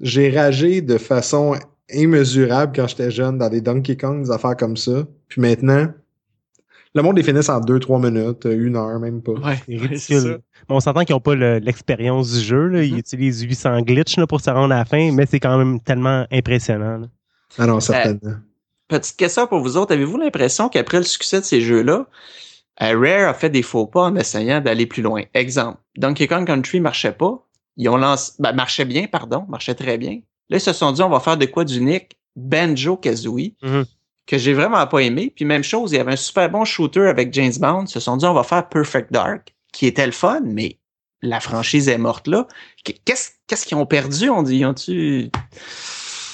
j'ai 0.00 0.30
ragé 0.30 0.80
de 0.80 0.98
façon 0.98 1.54
immesurable 1.92 2.72
quand 2.74 2.86
j'étais 2.88 3.10
jeune 3.10 3.38
dans 3.38 3.48
des 3.48 3.60
Donkey 3.60 3.96
Kong, 3.96 4.22
des 4.22 4.30
affaires 4.30 4.56
comme 4.56 4.76
ça. 4.76 5.04
Puis 5.28 5.40
maintenant, 5.40 5.88
le 6.94 7.02
monde 7.02 7.16
les 7.16 7.22
finisse 7.22 7.48
en 7.48 7.60
2-3 7.60 8.00
minutes, 8.10 8.46
euh, 8.46 8.56
une 8.66 8.76
heure, 8.76 8.98
même 8.98 9.22
pas. 9.22 9.32
Ouais, 9.32 9.56
C'est 9.66 9.76
ridicule. 9.76 10.20
ça. 10.20 10.28
Mais 10.68 10.74
on 10.74 10.80
s'entend 10.80 11.04
qu'ils 11.04 11.14
n'ont 11.14 11.20
pas 11.20 11.34
le- 11.34 11.58
l'expérience 11.58 12.32
du 12.32 12.40
jeu. 12.40 12.66
Là. 12.68 12.82
Ils 12.82 12.92
Mhm. 12.94 12.98
utilisent 12.98 13.42
800 13.42 13.82
glitches 13.82 14.16
là, 14.16 14.26
pour 14.26 14.40
se 14.40 14.50
rendre 14.50 14.74
à 14.74 14.78
la 14.78 14.84
fin, 14.84 15.12
mais 15.12 15.26
c'est 15.26 15.40
quand 15.40 15.56
même 15.58 15.80
tellement 15.80 16.26
impressionnant. 16.32 16.98
là. 16.98 17.06
Ah 17.58 17.66
non, 17.66 17.80
certainement. 17.80 18.36
Petite 18.88 19.16
question 19.16 19.46
pour 19.46 19.60
vous 19.60 19.76
autres. 19.76 19.92
Avez-vous 19.94 20.16
l'impression 20.16 20.68
qu'après 20.68 20.98
le 20.98 21.04
succès 21.04 21.40
de 21.40 21.44
ces 21.44 21.60
jeux-là, 21.60 22.06
euh, 22.82 22.98
Rare 22.98 23.28
a 23.30 23.34
fait 23.34 23.50
des 23.50 23.62
faux 23.62 23.86
pas 23.86 24.02
en 24.02 24.16
essayant 24.16 24.60
d'aller 24.60 24.86
plus 24.86 25.02
loin? 25.02 25.22
Exemple, 25.34 25.78
Donkey 25.96 26.26
Kong 26.26 26.46
Country 26.46 26.80
marchait 26.80 27.12
pas. 27.12 27.45
Ils 27.76 27.88
ont 27.88 27.96
lancé, 27.96 28.32
ben, 28.38 28.52
marchait 28.52 28.84
bien, 28.84 29.06
pardon, 29.06 29.44
marchait 29.48 29.74
très 29.74 29.98
bien. 29.98 30.20
Là, 30.48 30.56
ils 30.58 30.60
se 30.60 30.72
sont 30.72 30.92
dit, 30.92 31.02
on 31.02 31.08
va 31.10 31.20
faire 31.20 31.36
de 31.36 31.46
quoi 31.46 31.64
d'unique? 31.64 32.16
Banjo 32.36 32.96
Kazooie, 32.96 33.54
Mhm. 33.62 33.84
que 34.26 34.38
j'ai 34.38 34.52
vraiment 34.54 34.86
pas 34.86 34.98
aimé. 35.00 35.32
Puis 35.34 35.44
même 35.44 35.64
chose, 35.64 35.92
il 35.92 35.96
y 35.96 35.98
avait 35.98 36.12
un 36.12 36.16
super 36.16 36.50
bon 36.50 36.64
shooter 36.64 37.06
avec 37.08 37.32
James 37.34 37.52
Bond. 37.58 37.84
Ils 37.84 37.88
se 37.88 38.00
sont 38.00 38.16
dit, 38.16 38.26
on 38.26 38.34
va 38.34 38.42
faire 38.44 38.68
Perfect 38.68 39.12
Dark, 39.12 39.54
qui 39.72 39.86
était 39.86 40.06
le 40.06 40.12
fun, 40.12 40.40
mais 40.44 40.78
la 41.22 41.40
franchise 41.40 41.88
est 41.88 41.98
morte 41.98 42.26
là. 42.28 42.46
Qu'est-ce 42.84 43.30
qu'est-ce 43.46 43.64
qu'ils 43.66 43.76
ont 43.76 43.86
perdu? 43.86 44.28
On 44.30 44.42
dit, 44.42 44.58
ils 44.58 44.64
ont-tu... 44.66 45.30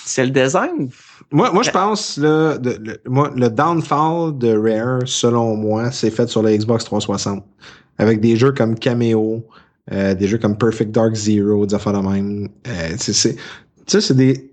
C'est 0.05 0.25
le 0.25 0.31
design? 0.33 0.91
Moi, 1.31 1.53
moi 1.53 1.63
je 1.63 1.71
pense, 1.71 2.17
là, 2.19 2.59
de- 2.59 2.77
le, 2.83 3.01
moi, 3.09 3.31
le 3.35 3.49
downfall 3.49 4.37
de 4.37 4.57
Rare, 4.57 5.03
selon 5.07 5.57
moi, 5.57 5.91
c'est 5.93 6.11
fait 6.11 6.29
sur 6.29 6.43
la 6.43 6.57
Xbox 6.57 6.85
360. 6.85 7.45
Avec 7.99 8.21
des 8.21 8.37
jeux 8.37 8.53
comme 8.53 8.77
Cameo, 8.79 9.47
euh, 9.91 10.15
des 10.15 10.29
jeux 10.29 10.39
comme 10.39 10.57
Perfect 10.57 10.93
Dark 10.93 11.15
Zero, 11.15 11.67
des 11.67 11.75
affaires 11.75 11.93
de 11.93 12.07
même. 12.07 12.49
Euh, 12.69 12.97
tu 12.99 13.13
sais, 13.13 13.37
c'est 13.87 14.17
des. 14.17 14.51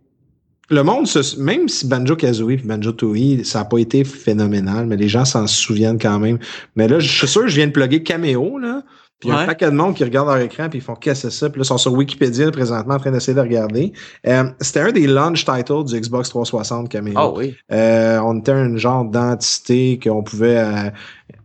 Le 0.72 0.84
monde, 0.84 1.08
se, 1.08 1.40
même 1.40 1.68
si 1.68 1.88
Banjo 1.88 2.16
Kazooie 2.16 2.54
et 2.54 2.58
Banjo 2.58 2.92
Tooie, 2.92 3.44
ça 3.44 3.60
n'a 3.60 3.66
pas 3.66 3.80
été 3.80 4.04
phénoménal, 4.04 4.86
mais 4.86 4.98
les 4.98 5.08
gens 5.08 5.26
s'en 5.26 5.48
souviennent 5.48 5.98
quand 5.98 6.20
même. 6.20 6.38
Mais 6.76 6.88
là, 6.88 7.00
je 7.00 7.12
suis 7.12 7.28
sûr 7.28 7.42
que 7.42 7.48
je 7.48 7.56
viens 7.56 7.68
de 7.68 7.72
plugger 7.72 8.04
Cameo, 8.04 8.60
là. 8.60 8.84
Puis 9.20 9.28
il 9.28 9.34
y 9.34 9.36
a 9.36 9.40
un 9.42 9.46
paquet 9.46 9.66
de 9.66 9.76
monde 9.76 9.96
qui 9.96 10.06
regarde 10.06 10.30
leur 10.30 10.38
écran 10.38 10.70
puis 10.70 10.80
ils 10.80 10.82
font 10.82 10.96
qu'est-ce 10.96 11.24
que 11.24 11.30
c'est 11.30 11.40
ça? 11.40 11.50
Puis 11.50 11.60
là, 11.60 11.64
ils 11.64 11.68
sont 11.68 11.78
sur 11.78 11.92
Wikipédia 11.92 12.50
présentement 12.52 12.94
en 12.94 13.00
train 13.00 13.12
d'essayer 13.12 13.36
de 13.36 13.42
regarder. 13.42 13.92
Euh, 14.26 14.46
c'était 14.62 14.80
un 14.80 14.92
des 14.94 15.08
launch 15.08 15.44
titles 15.44 15.84
du 15.84 16.00
Xbox 16.00 16.30
360 16.30 16.88
Cameo. 16.88 17.14
Ah 17.18 17.30
oui. 17.30 17.54
Euh, 17.70 18.20
on 18.24 18.40
était 18.40 18.54
un 18.54 18.78
genre 18.78 19.04
d'entité 19.04 20.00
qu'on 20.02 20.24
pouvait 20.24 20.60
euh, 20.60 20.90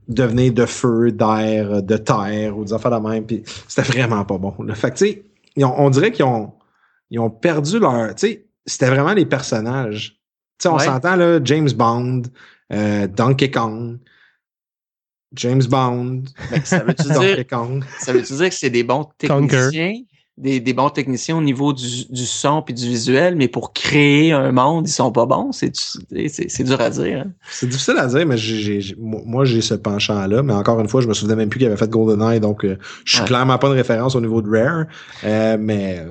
devenir 0.09 0.53
de 0.53 0.67
feu, 0.67 1.13
d'air, 1.13 1.83
de 1.83 1.97
terre 1.97 2.57
ou 2.57 2.65
des 2.65 2.73
affaires 2.73 3.01
de 3.01 3.09
même. 3.09 3.25
Puis 3.27 3.43
c'était 3.69 3.83
vraiment 3.91 4.25
pas 4.25 4.39
bon. 4.39 4.55
Le 4.63 4.75
fait 4.75 4.91
que, 4.91 4.97
tu 4.97 5.07
sais, 5.07 5.25
on 5.63 5.91
dirait 5.91 6.13
qu'ils 6.13 6.25
ont, 6.25 6.53
ils 7.11 7.19
ont 7.21 7.31
perdu 7.31 7.79
leur. 7.79 8.15
Tu 8.15 8.27
sais, 8.29 8.47
c'était 8.67 8.89
vraiment 8.89 9.13
les 9.15 9.27
personnages. 9.27 10.19
Tu 10.59 10.65
sais, 10.65 10.69
on 10.69 10.77
Ouais. 10.77 10.85
s'entend 10.85 11.17
là, 11.17 11.41
James 11.45 11.71
Bond, 11.73 12.23
euh, 12.73 13.07
Donkey 13.07 13.51
Kong. 13.51 13.99
James 15.33 15.65
Bond. 15.69 16.23
ça 16.65 16.85
veut-tu 16.85 17.03
dire, 17.09 17.45
ça 17.99 18.13
veut 18.13 18.23
dire 18.23 18.49
que 18.49 18.55
c'est 18.55 18.71
des 18.71 18.85
bons 18.85 19.05
techniciens? 19.19 19.95
Des, 20.37 20.59
des, 20.59 20.73
bons 20.73 20.91
techniciens 20.91 21.37
au 21.37 21.41
niveau 21.41 21.73
du, 21.73 22.07
du 22.11 22.27
son 22.27 22.61
puis 22.61 22.75
du 22.75 22.89
visuel, 22.89 23.37
mais 23.37 23.47
pour 23.47 23.73
créer 23.73 24.33
un 24.33 24.51
monde, 24.51 24.89
ils 24.89 24.91
sont 24.91 25.13
pas 25.13 25.27
bons. 25.27 25.53
C'est 25.53 25.71
dur 26.65 26.81
à 26.81 26.91
dire. 26.91 27.21
Hein. 27.21 27.31
C'est 27.49 27.69
difficile 27.69 27.95
à 27.99 28.09
dire, 28.09 28.27
mais 28.27 28.37
j'ai 28.37 28.97
moi 28.99 29.45
j'ai 29.45 29.61
ce 29.61 29.75
penchant-là. 29.75 30.43
Mais 30.43 30.53
encore 30.53 30.81
une 30.81 30.89
fois, 30.89 31.03
je 31.03 31.07
me 31.07 31.15
souvenais 31.15 31.37
même 31.37 31.51
plus 31.51 31.59
qu'il 31.59 31.69
avait 31.69 31.77
fait 31.77 31.89
GoldenEye, 31.89 32.41
donc 32.41 32.65
euh, 32.65 32.77
je 33.05 33.17
suis 33.17 33.25
clairement 33.25 33.59
pas 33.59 33.69
de 33.69 33.75
référence 33.75 34.17
au 34.17 34.21
niveau 34.21 34.43
de 34.43 34.51
Rare. 34.51 34.87
Euh, 35.23 35.57
mais 35.61 36.05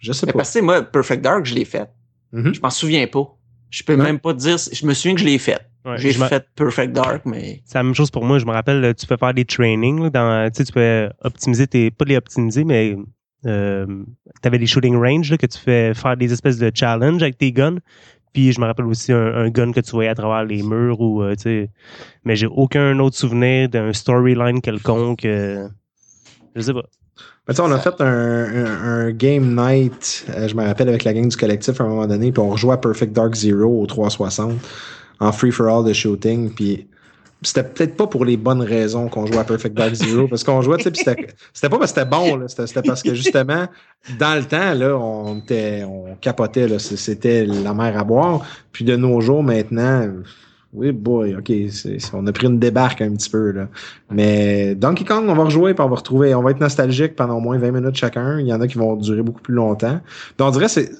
je 0.00 0.12
sais 0.12 0.26
pas. 0.26 0.32
Parce 0.32 0.52
que 0.52 0.58
moi, 0.58 0.82
Perfect 0.82 1.22
Dark, 1.22 1.46
je 1.46 1.54
l'ai 1.54 1.64
fait. 1.64 1.88
Mm-hmm. 2.32 2.54
Je 2.54 2.60
m'en 2.60 2.70
souviens 2.70 3.06
pas. 3.06 3.36
Je 3.70 3.84
peux 3.84 3.96
même 3.96 4.18
pas 4.18 4.32
dire. 4.32 4.56
Je 4.72 4.84
me 4.84 4.94
souviens 4.94 5.14
que 5.14 5.20
je 5.20 5.26
l'ai 5.26 5.38
fait. 5.38 5.60
J'ai 5.96 6.12
fait 6.12 6.44
Perfect 6.56 6.92
Dark, 6.92 7.22
mais. 7.24 7.62
C'est 7.66 7.78
la 7.78 7.84
même 7.84 7.94
chose 7.94 8.10
pour 8.10 8.24
moi. 8.24 8.40
Je 8.40 8.46
me 8.46 8.50
rappelle, 8.50 8.94
tu 8.98 9.06
peux 9.06 9.16
faire 9.16 9.32
des 9.32 9.44
trainings. 9.44 10.10
dans, 10.10 10.50
tu 10.50 10.64
peux 10.72 11.08
optimiser 11.22 11.68
tes. 11.68 11.92
Pas 11.92 12.04
les 12.04 12.16
optimiser, 12.16 12.64
mais 12.64 12.96
euh, 13.46 13.86
tu 14.42 14.46
avais 14.46 14.58
des 14.58 14.66
shooting 14.66 14.96
range 14.96 15.36
que 15.36 15.46
tu 15.46 15.58
fais 15.58 15.94
faire 15.94 16.16
des 16.16 16.32
espèces 16.32 16.58
de 16.58 16.70
challenge 16.74 17.22
avec 17.22 17.38
tes 17.38 17.52
guns. 17.52 17.78
Puis 18.32 18.52
je 18.52 18.60
me 18.60 18.66
rappelle 18.66 18.86
aussi 18.86 19.12
un, 19.12 19.48
gun 19.50 19.72
que 19.72 19.80
tu 19.80 19.92
voyais 19.92 20.10
à 20.10 20.14
travers 20.14 20.44
les 20.44 20.62
murs 20.62 21.00
ou 21.00 21.22
euh, 21.22 21.36
tu 21.36 21.42
sais. 21.42 21.70
Mais 22.24 22.34
j'ai 22.34 22.48
aucun 22.48 22.98
autre 22.98 23.16
souvenir 23.16 23.68
d'un 23.68 23.92
storyline 23.92 24.60
quelconque. 24.60 25.24
Euh, 25.24 25.68
je 26.56 26.62
sais 26.62 26.74
pas. 26.74 26.84
Ben, 27.46 27.54
on 27.60 27.70
a 27.70 27.78
fait 27.78 27.94
un, 28.00 29.10
game 29.12 29.54
night, 29.54 30.26
je 30.28 30.54
me 30.54 30.64
rappelle, 30.64 30.88
avec 30.88 31.04
la 31.04 31.12
gang 31.12 31.28
du 31.28 31.36
collectif 31.36 31.80
à 31.80 31.84
un 31.84 31.88
moment 31.88 32.06
donné, 32.06 32.32
puis 32.32 32.40
on 32.40 32.48
rejouait 32.48 32.72
à 32.72 32.78
Perfect 32.78 33.12
Dark 33.12 33.34
Zero 33.34 33.82
au 33.82 33.86
360 33.86 34.54
en 35.20 35.32
free 35.32 35.52
for 35.52 35.68
all 35.68 35.84
de 35.84 35.92
shooting. 35.92 36.50
Puis 36.54 36.88
c'était 37.44 37.64
peut-être 37.64 37.96
pas 37.96 38.06
pour 38.06 38.24
les 38.24 38.36
bonnes 38.36 38.62
raisons 38.62 39.08
qu'on 39.08 39.26
jouait 39.26 39.38
à 39.38 39.44
Perfect 39.44 39.76
Dark 39.76 39.94
Zero, 39.94 40.28
parce 40.28 40.44
qu'on 40.44 40.60
jouait, 40.62 40.78
tu 40.78 40.84
sais, 40.84 40.90
c'était, 40.94 41.68
pas 41.68 41.78
parce 41.78 41.92
que 41.92 42.00
c'était 42.00 42.10
bon, 42.10 42.46
c'était 42.48 42.82
parce 42.82 43.02
que 43.02 43.14
justement, 43.14 43.66
dans 44.18 44.38
le 44.38 44.44
temps, 44.44 44.74
là, 44.74 44.96
on 44.96 45.38
était, 45.38 45.84
on 45.84 46.16
capotait, 46.20 46.78
c'était 46.78 47.46
la 47.46 47.74
mer 47.74 47.98
à 47.98 48.04
boire. 48.04 48.44
Puis 48.72 48.84
de 48.84 48.96
nos 48.96 49.20
jours, 49.20 49.42
maintenant, 49.42 50.08
oui, 50.72 50.90
boy, 50.90 51.36
ok, 51.36 51.52
on 52.12 52.26
a 52.26 52.32
pris 52.32 52.46
une 52.48 52.58
débarque 52.58 53.00
un 53.00 53.12
petit 53.12 53.30
peu, 53.30 53.52
là. 53.52 53.68
Mais 54.10 54.74
Donkey 54.74 55.04
Kong, 55.04 55.26
on 55.28 55.34
va 55.34 55.44
rejouer, 55.44 55.72
puis 55.72 55.84
on 55.84 55.88
va 55.88 55.96
retrouver, 55.96 56.34
on 56.34 56.42
va 56.42 56.50
être 56.50 56.60
nostalgique 56.60 57.14
pendant 57.14 57.36
au 57.36 57.40
moins 57.40 57.58
20 57.58 57.70
minutes 57.70 57.96
chacun. 57.96 58.40
Il 58.40 58.46
y 58.46 58.52
en 58.52 58.60
a 58.60 58.66
qui 58.66 58.76
vont 58.76 58.96
durer 58.96 59.22
beaucoup 59.22 59.42
plus 59.42 59.54
longtemps. 59.54 60.00
Donc, 60.38 60.48
on 60.48 60.50
dirait, 60.50 60.68
c'est, 60.68 60.90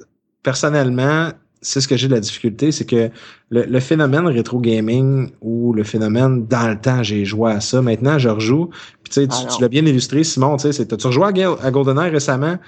personnellement, 0.44 1.30
c'est 1.64 1.80
ce 1.80 1.88
que 1.88 1.96
j'ai 1.96 2.08
de 2.08 2.14
la 2.14 2.20
difficulté, 2.20 2.70
c'est 2.70 2.84
que 2.84 3.10
le, 3.50 3.80
phénomène 3.80 4.26
rétro 4.26 4.60
gaming 4.60 5.30
ou 5.40 5.72
le 5.72 5.82
phénomène 5.82 6.46
dans 6.46 6.68
le 6.68 6.78
temps, 6.78 7.02
j'ai 7.02 7.24
joué 7.24 7.52
à 7.52 7.60
ça. 7.60 7.82
Maintenant, 7.82 8.18
je 8.18 8.28
rejoue. 8.28 8.70
Puis 9.02 9.10
tu 9.10 9.20
sais, 9.22 9.28
tu, 9.28 9.34
ah 9.34 9.56
l'as 9.60 9.68
bien 9.68 9.84
illustré, 9.84 10.24
Simon. 10.24 10.56
Tu 10.56 10.72
sais, 10.72 10.86
tu 10.86 11.06
rejoué 11.06 11.42
à, 11.42 11.52
à 11.62 11.70
GoldenEye 11.70 12.10
récemment? 12.10 12.58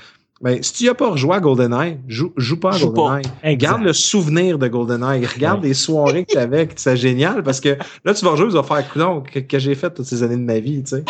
Ben, 0.43 0.63
si 0.63 0.73
tu 0.75 0.85
n'as 0.85 0.95
pas 0.95 1.11
rejoué 1.11 1.35
à 1.35 1.41
GoldenEye, 1.41 1.99
joue, 2.09 2.33
joue 2.37 2.59
pas 2.59 2.75
à 2.75 2.79
GoldenEye. 2.79 3.57
Garde 3.57 3.83
le 3.83 3.93
souvenir 3.95 4.59
de 4.59 4.69
GoldenEye. 4.69 5.25
Regarde 5.25 5.65
les 5.65 5.73
soirées 5.73 6.25
que 6.25 6.33
tu 6.33 6.39
avais, 6.39 6.69
c'est 6.77 6.97
génial 6.97 7.43
parce 7.43 7.61
que 7.61 7.77
là, 8.05 8.13
tu 8.13 8.25
vas 8.25 8.33
rejouer, 8.33 8.49
tu 8.49 8.55
vas 8.55 8.63
faire 8.63 8.89
coulon 8.91 9.23
que, 9.23 9.39
que 9.39 9.59
j'ai 9.59 9.75
fait 9.75 9.93
toutes 9.95 10.05
ces 10.05 10.23
années 10.23 10.37
de 10.37 10.43
ma 10.43 10.59
vie, 10.59 10.83
tu 10.83 10.97
sais. 10.97 11.05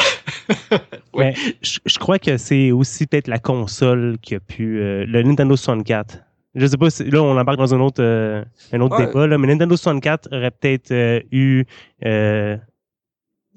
Mais 1.17 1.35
je, 1.63 1.99
crois 1.99 2.19
que 2.19 2.37
c'est 2.37 2.71
aussi 2.71 3.07
peut-être 3.07 3.27
la 3.27 3.39
console 3.39 4.17
qui 4.23 4.35
a 4.35 4.41
pu, 4.41 4.81
euh, 4.81 5.05
le 5.07 5.23
Nintendo 5.23 5.57
64 5.57 6.19
je 6.57 6.67
sais 6.67 6.79
pas 6.79 6.91
si 6.91 7.05
là 7.05 7.23
on 7.23 7.39
embarque 7.39 7.59
dans 7.59 7.75
un 7.75 7.81
autre 7.81 8.03
euh, 8.03 8.43
un 8.73 8.81
autre 8.81 8.97
débat 8.97 9.27
là, 9.27 9.39
mais 9.39 9.47
Nintendo 9.47 9.77
64 9.77 10.29
aurait 10.33 10.51
peut-être 10.51 10.91
euh, 10.91 11.21
eu 11.31 11.65
euh, 12.05 12.57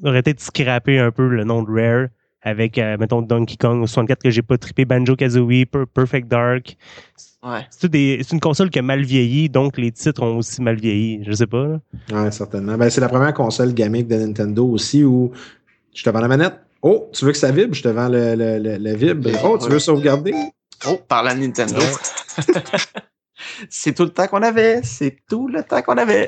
aurait 0.04 0.22
peut-être 0.22 0.42
scrappé 0.42 1.00
un 1.00 1.12
peu 1.12 1.28
le 1.28 1.46
nom 1.46 1.64
de 1.64 1.72
Rare 1.72 2.10
avec 2.42 2.78
mettons 2.78 3.22
Donkey 3.22 3.58
Kong 3.58 3.80
64 3.80 4.22
que 4.24 4.30
j'ai 4.30 4.42
pas 4.42 4.58
trippé 4.58 4.86
Banjo 4.86 5.16
Kazooie 5.16 5.66
Perfect 5.66 6.28
Dark. 6.28 6.78
Ouais. 7.42 7.66
c'est 7.70 8.32
une 8.34 8.40
console 8.42 8.70
qui 8.70 8.80
a 8.80 8.82
mal 8.82 9.04
vieilli 9.04 9.48
donc 9.50 9.78
les 9.78 9.94
titres 9.94 10.22
ont 10.24 10.38
aussi 10.38 10.62
mal 10.62 10.76
vieilli 10.76 11.24
je 11.26 11.32
sais 11.32 11.48
pas 11.48 11.68
là. 11.68 11.80
ouais 12.12 12.32
certainement. 12.32 12.78
Ben, 12.78 12.90
c'est 12.90 13.02
la 13.02 13.08
première 13.08 13.34
console 13.34 13.74
gamique 13.74 14.08
de 14.08 14.18
Nintendo 14.18 14.68
aussi 14.68 15.06
où 15.06 15.32
je 15.94 16.04
te 16.04 16.10
vends 16.10 16.20
la 16.20 16.28
manette. 16.28 16.60
Oh 16.82 17.10
tu 17.14 17.26
veux 17.26 17.32
que 17.32 17.38
ça 17.38 17.52
vibre? 17.52 17.74
Je 17.74 17.84
te 17.84 17.88
vends 17.88 18.10
le, 18.10 18.36
le, 18.36 18.78
le, 18.78 18.96
vibre. 18.96 19.30
Oh 19.44 19.58
tu 19.58 19.70
veux 19.70 19.80
sauvegarder? 19.80 20.34
Oh, 20.88 21.00
par 21.08 21.24
la 21.24 21.36
Nintendo. 21.36 21.82
c'est 23.70 23.94
tout 23.94 24.04
le 24.04 24.10
temps 24.10 24.28
qu'on 24.28 24.42
avait. 24.42 24.82
C'est 24.84 25.18
tout 25.28 25.48
le 25.48 25.64
temps 25.64 25.82
qu'on 25.82 25.98
avait. 25.98 26.28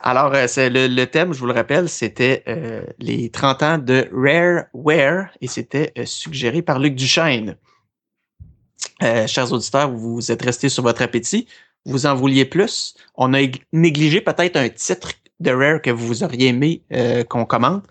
Alors, 0.00 0.32
euh, 0.34 0.46
c'est 0.48 0.70
le, 0.70 1.04
thème, 1.04 1.34
je 1.34 1.40
vous 1.40 1.46
le 1.46 1.52
rappelle, 1.52 1.88
c'était 1.88 2.42
euh, 2.48 2.82
les 2.98 3.30
30 3.30 3.62
ans 3.62 3.78
de 3.78 4.08
Rareware 4.12 5.28
et 5.42 5.46
c'était 5.46 5.92
euh, 5.98 6.06
suggéré 6.06 6.62
par 6.62 6.78
Luc 6.78 6.94
Duchesne. 6.94 7.56
chers 9.26 9.52
auditeurs, 9.52 9.90
vous 9.90 10.32
êtes 10.32 10.42
restés 10.42 10.70
sur 10.70 10.82
votre 10.82 11.02
appétit. 11.02 11.46
Vous 11.84 12.06
en 12.06 12.14
vouliez 12.14 12.46
plus. 12.46 12.94
On 13.14 13.34
a 13.34 13.40
négligé 13.72 14.20
peut-être 14.20 14.56
un 14.56 14.68
titre 14.70 15.12
de 15.40 15.50
Rare 15.50 15.82
que 15.82 15.90
vous 15.90 16.22
auriez 16.22 16.48
aimé 16.48 16.82
euh, 16.92 17.24
qu'on 17.24 17.44
commente. 17.44 17.84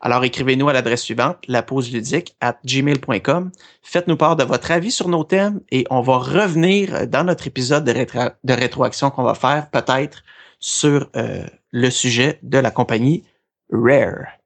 Alors 0.00 0.24
écrivez-nous 0.24 0.68
à 0.68 0.72
l'adresse 0.72 1.02
suivante, 1.02 1.38
la 1.48 1.62
pause 1.62 1.92
ludique 1.92 2.36
at 2.40 2.58
gmail.com. 2.64 3.50
Faites-nous 3.82 4.16
part 4.16 4.36
de 4.36 4.44
votre 4.44 4.70
avis 4.70 4.90
sur 4.90 5.08
nos 5.08 5.24
thèmes 5.24 5.60
et 5.70 5.84
on 5.90 6.00
va 6.00 6.18
revenir 6.18 7.06
dans 7.08 7.24
notre 7.24 7.46
épisode 7.46 7.84
de, 7.84 7.92
de 7.92 8.52
rétroaction 8.52 9.10
qu'on 9.10 9.24
va 9.24 9.34
faire 9.34 9.68
peut-être 9.70 10.22
sur 10.58 11.08
euh, 11.16 11.44
le 11.72 11.90
sujet 11.90 12.38
de 12.42 12.58
la 12.58 12.70
compagnie 12.70 13.24
Rare. 13.70 14.38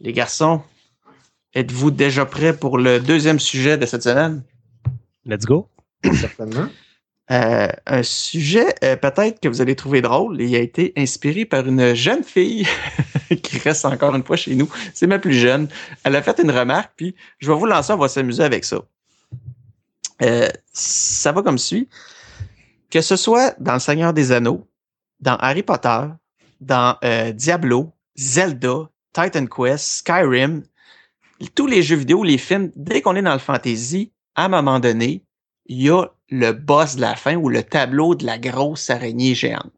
Les 0.00 0.12
garçons, 0.12 0.62
êtes-vous 1.54 1.90
déjà 1.90 2.26
prêts 2.26 2.56
pour 2.56 2.78
le 2.78 3.00
deuxième 3.00 3.40
sujet 3.40 3.76
de 3.76 3.86
cette 3.86 4.02
semaine? 4.02 4.42
Let's 5.24 5.44
go. 5.44 5.68
Certainement. 6.14 6.68
Euh, 7.32 7.68
un 7.86 8.02
sujet 8.04 8.72
euh, 8.84 8.94
peut-être 8.94 9.40
que 9.40 9.48
vous 9.48 9.60
allez 9.60 9.74
trouver 9.74 10.00
drôle. 10.00 10.40
Il 10.40 10.54
a 10.54 10.60
été 10.60 10.92
inspiré 10.96 11.44
par 11.44 11.66
une 11.66 11.94
jeune 11.94 12.22
fille 12.22 12.66
qui 13.42 13.58
reste 13.58 13.84
encore 13.84 14.14
une 14.14 14.22
fois 14.22 14.36
chez 14.36 14.54
nous. 14.54 14.68
C'est 14.94 15.06
ma 15.06 15.18
plus 15.18 15.34
jeune. 15.34 15.68
Elle 16.04 16.14
a 16.14 16.22
fait 16.22 16.38
une 16.38 16.50
remarque, 16.50 16.92
puis 16.96 17.16
je 17.38 17.50
vais 17.50 17.58
vous 17.58 17.66
lancer, 17.66 17.92
on 17.92 17.98
va 17.98 18.08
s'amuser 18.08 18.44
avec 18.44 18.64
ça. 18.64 18.80
Euh, 20.22 20.48
ça 20.72 21.32
va 21.32 21.42
comme 21.42 21.58
suit. 21.58 21.88
Que 22.90 23.00
ce 23.00 23.16
soit 23.16 23.56
dans 23.58 23.74
Le 23.74 23.80
Seigneur 23.80 24.12
des 24.12 24.30
Anneaux, 24.30 24.66
dans 25.18 25.36
Harry 25.36 25.64
Potter, 25.64 26.04
dans 26.60 26.96
Diablo, 27.34 27.92
Zelda, 28.14 28.88
Titan 29.12 29.46
Quest, 29.46 29.84
Skyrim, 29.84 30.62
tous 31.54 31.66
les 31.66 31.82
jeux 31.82 31.96
vidéo, 31.96 32.22
les 32.22 32.38
films, 32.38 32.70
dès 32.76 33.02
qu'on 33.02 33.16
est 33.16 33.22
dans 33.22 33.32
le 33.32 33.40
fantasy, 33.40 34.12
à 34.36 34.44
un 34.44 34.48
moment 34.48 34.78
donné, 34.78 35.22
il 35.66 35.82
y 35.82 35.90
a 35.90 36.06
le 36.28 36.52
boss 36.52 36.96
de 36.96 37.00
la 37.00 37.14
fin 37.14 37.36
ou 37.36 37.48
le 37.48 37.62
tableau 37.62 38.14
de 38.14 38.26
la 38.26 38.38
grosse 38.38 38.90
araignée 38.90 39.34
géante. 39.34 39.72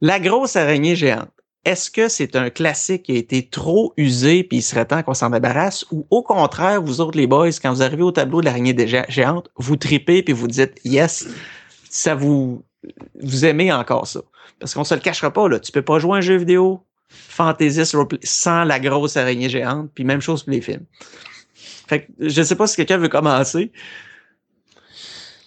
La 0.00 0.20
grosse 0.20 0.56
araignée 0.56 0.96
géante, 0.96 1.30
est-ce 1.64 1.90
que 1.90 2.08
c'est 2.08 2.36
un 2.36 2.50
classique 2.50 3.04
qui 3.04 3.12
a 3.12 3.16
été 3.16 3.48
trop 3.48 3.94
usé 3.96 4.44
puis 4.44 4.58
il 4.58 4.62
serait 4.62 4.84
temps 4.84 5.02
qu'on 5.02 5.14
s'en 5.14 5.30
débarrasse? 5.30 5.86
Ou 5.90 6.06
au 6.10 6.22
contraire, 6.22 6.82
vous 6.82 7.00
autres 7.00 7.16
les 7.16 7.26
boys, 7.26 7.48
quand 7.62 7.72
vous 7.72 7.82
arrivez 7.82 8.02
au 8.02 8.12
tableau 8.12 8.40
de 8.40 8.46
l'araignée 8.46 8.76
géante, 9.08 9.50
vous 9.56 9.76
tripez 9.76 10.22
puis 10.22 10.34
vous 10.34 10.48
dites 10.48 10.78
yes, 10.84 11.26
ça 11.88 12.14
vous 12.14 12.62
vous 13.22 13.44
aimez 13.46 13.72
encore 13.72 14.06
ça. 14.06 14.20
Parce 14.58 14.74
qu'on 14.74 14.84
se 14.84 14.94
le 14.94 15.00
cachera 15.00 15.32
pas 15.32 15.48
là, 15.48 15.58
tu 15.58 15.72
peux 15.72 15.82
pas 15.82 15.98
jouer 15.98 16.18
un 16.18 16.20
jeu 16.20 16.36
vidéo 16.36 16.84
fantaisiste 17.08 17.96
sans 18.24 18.64
la 18.64 18.80
grosse 18.80 19.16
araignée 19.16 19.48
géante 19.48 19.90
puis 19.94 20.04
même 20.04 20.20
chose 20.20 20.42
pour 20.42 20.52
les 20.52 20.60
films. 20.60 20.84
Fait 21.86 22.06
que 22.06 22.28
sais 22.28 22.56
pas 22.56 22.66
si 22.66 22.76
quelqu'un 22.76 22.98
veut 22.98 23.08
commencer. 23.08 23.72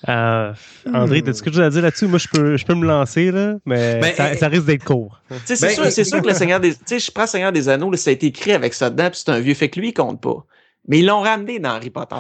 Euh, 0.08 0.54
André, 0.94 1.24
as-tu 1.26 1.42
quelque 1.42 1.54
chose 1.54 1.62
à 1.62 1.70
dire 1.70 1.82
là-dessus? 1.82 2.08
Moi, 2.08 2.20
je 2.20 2.28
peux, 2.28 2.56
je 2.56 2.66
peux 2.66 2.76
me 2.76 2.86
lancer, 2.86 3.32
là, 3.32 3.56
mais 3.66 4.00
ben, 4.00 4.16
ça, 4.16 4.36
ça, 4.36 4.48
risque 4.48 4.66
d'être 4.66 4.84
court. 4.84 5.20
C'est 5.46 5.60
ben, 5.60 5.70
sûr, 5.72 5.92
c'est 5.92 6.04
sûr 6.04 6.22
que 6.22 6.28
le 6.28 6.34
Seigneur 6.36 6.60
des... 6.60 6.74
Tu 6.74 6.82
sais, 6.86 7.00
je 7.00 7.12
prends 7.12 7.24
le 7.24 7.30
Seigneur 7.30 7.52
des 7.52 7.68
Anneaux, 7.68 7.94
ça 7.96 8.12
a 8.12 8.14
été 8.14 8.28
écrit 8.28 8.52
avec 8.52 8.74
ça 8.74 8.90
dedans, 8.90 9.10
puis 9.10 9.22
c'est 9.24 9.32
un 9.32 9.40
vieux 9.40 9.56
fait 9.56 9.70
que 9.70 9.80
lui, 9.80 9.90
il 9.90 9.94
compte 9.94 10.22
pas. 10.22 10.46
Mais 10.88 11.00
ils 11.00 11.06
l'ont 11.06 11.22
ramené 11.22 11.60
dans 11.60 11.72
Harry 11.72 11.90
Potter. 11.90 12.16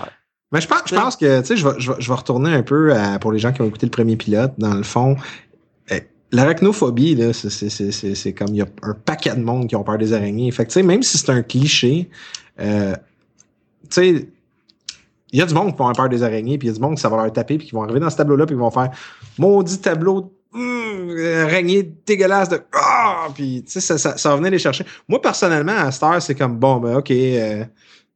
Mais 0.52 0.62
je 0.62 0.68
pense, 0.68 0.82
je 0.88 0.96
pense 0.96 1.16
que, 1.16 1.42
tu 1.42 1.48
sais, 1.48 1.58
je 1.58 1.68
vais, 1.68 1.76
je, 1.78 1.92
vais, 1.92 2.14
retourner 2.14 2.54
un 2.54 2.64
peu 2.64 2.94
à, 2.94 3.20
pour 3.20 3.32
les 3.32 3.40
gens 3.40 3.52
qui 3.52 3.62
ont 3.62 3.68
écouté 3.68 3.86
le 3.86 3.92
premier 3.92 4.16
pilote, 4.16 4.54
dans 4.58 4.74
le 4.74 4.84
fond. 4.84 5.16
Eh, 5.92 6.02
l'arachnophobie, 6.32 7.16
là, 7.16 7.34
c'est 7.34 8.34
comme, 8.34 8.50
il 8.50 8.58
y 8.58 8.62
a 8.62 8.68
un 8.82 8.94
paquet 8.94 9.36
de 9.36 9.42
monde 9.42 9.68
qui 9.68 9.76
ont 9.76 9.84
peur 9.84 9.98
des 9.98 10.14
araignées. 10.14 10.50
Fait 10.52 10.64
que, 10.66 10.70
tu 10.70 10.76
sais, 10.76 10.84
même 10.84 11.04
si 11.04 11.18
c'est 11.18 11.30
un 11.30 11.44
cliché, 11.44 12.10
euh, 12.60 12.96
tu 13.90 14.18
sais, 14.18 14.30
il 15.32 15.40
y 15.40 15.42
a 15.42 15.46
du 15.46 15.54
monde 15.54 15.72
qui 15.72 15.78
vont 15.78 15.86
avoir 15.88 15.96
peur 15.96 16.10
des 16.10 16.24
araignées, 16.24 16.58
puis 16.58 16.68
il 16.68 16.72
y 16.72 16.74
a 16.74 16.76
du 16.76 16.82
monde 16.82 16.96
qui 16.96 17.02
ça 17.02 17.10
va 17.10 17.18
leur 17.18 17.32
taper, 17.34 17.58
puis 17.58 17.68
qui 17.68 17.74
vont 17.74 17.84
arriver 17.84 18.00
dans 18.00 18.10
ce 18.10 18.18
tableau-là, 18.18 18.46
puis 18.46 18.56
ils 18.56 18.60
vont 18.60 18.72
faire 18.72 18.90
maudit 19.38 19.80
tableau 19.80 20.32
hum, 20.54 21.16
araignée 21.44 21.92
dégueulasse 22.06 22.50
de 22.50 22.60
ah! 22.74 23.28
puis 23.36 23.64
tu 23.66 23.72
sais 23.74 23.82
ça, 23.82 23.98
ça, 23.98 24.18
ça, 24.18 24.30
va 24.30 24.38
venir 24.38 24.52
les 24.52 24.60
chercher. 24.60 24.86
Moi 25.08 25.22
personnellement 25.22 25.76
à 25.76 25.92
Star 25.92 26.22
c'est 26.22 26.36
comme 26.36 26.58
bon 26.58 26.78
ben 26.78 26.96
ok 26.98 27.12
euh, 27.12 27.66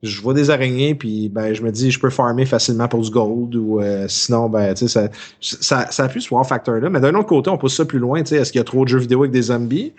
je 0.01 0.21
vois 0.21 0.33
des 0.33 0.49
araignées 0.49 0.95
puis 0.95 1.27
ben 1.29 1.53
je 1.53 1.61
me 1.61 1.71
dis 1.71 1.91
je 1.91 1.99
peux 1.99 2.09
farmer 2.09 2.45
facilement 2.45 2.87
pour 2.87 3.01
du 3.01 3.11
gold 3.11 3.55
ou 3.55 3.81
euh, 3.81 4.07
sinon 4.07 4.49
ben 4.49 4.73
tu 4.73 4.87
sais 4.87 5.09
ça, 5.09 5.09
ça 5.41 5.91
ça 5.91 6.03
appuie 6.05 6.21
ce 6.21 6.33
wow 6.33 6.43
factor 6.43 6.75
là 6.75 6.89
mais 6.89 6.99
d'un 7.01 7.13
autre 7.15 7.27
côté 7.27 7.49
on 7.49 7.57
pousse 7.57 7.75
ça 7.75 7.85
plus 7.85 7.99
loin 7.99 8.23
tu 8.23 8.29
sais 8.29 8.37
est-ce 8.37 8.51
qu'il 8.51 8.59
y 8.59 8.61
a 8.61 8.65
trop 8.65 8.83
de 8.85 8.89
jeux 8.89 8.99
vidéo 8.99 9.19
avec 9.19 9.31
des 9.31 9.43
zombies? 9.43 9.93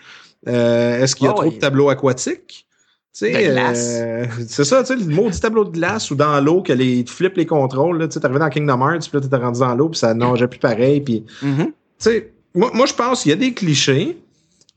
Euh, 0.48 1.00
Est-ce 1.00 1.14
qu'il 1.14 1.26
y 1.26 1.28
a 1.28 1.32
Oh, 1.32 1.36
trop 1.36 1.48
oui. 1.48 1.54
de 1.54 1.60
tableaux 1.60 1.88
aquatiques? 1.88 2.66
Tu 3.14 3.26
euh, 3.26 4.24
c'est 4.48 4.64
ça, 4.64 4.82
tu 4.82 4.86
sais, 4.86 4.96
le 4.96 5.04
maudit 5.14 5.38
tableau 5.38 5.64
de 5.64 5.70
glace 5.70 6.10
ou 6.10 6.14
dans 6.14 6.40
l'eau 6.40 6.62
que 6.62 6.72
les, 6.72 7.04
tu 7.04 7.12
flippes 7.12 7.36
les 7.36 7.44
contrôles. 7.44 8.08
Tu 8.08 8.18
t'arrivais 8.18 8.38
dans 8.40 8.48
Kingdom 8.48 8.80
Hearts, 8.80 9.00
puis 9.02 9.10
là, 9.12 9.20
t'étais 9.20 9.36
rendu 9.36 9.60
dans 9.60 9.74
l'eau, 9.74 9.90
puis 9.90 9.98
ça 9.98 10.14
nageait 10.14 10.48
plus 10.48 10.58
pareil. 10.58 11.02
Puis, 11.02 11.24
tu 11.40 11.44
Mhm. 11.46 11.72
sais, 11.98 12.32
moi, 12.54 12.70
moi 12.72 12.86
je 12.86 12.94
pense 12.94 13.22
qu'il 13.22 13.30
y 13.30 13.32
a 13.34 13.36
des 13.36 13.52
clichés, 13.52 14.16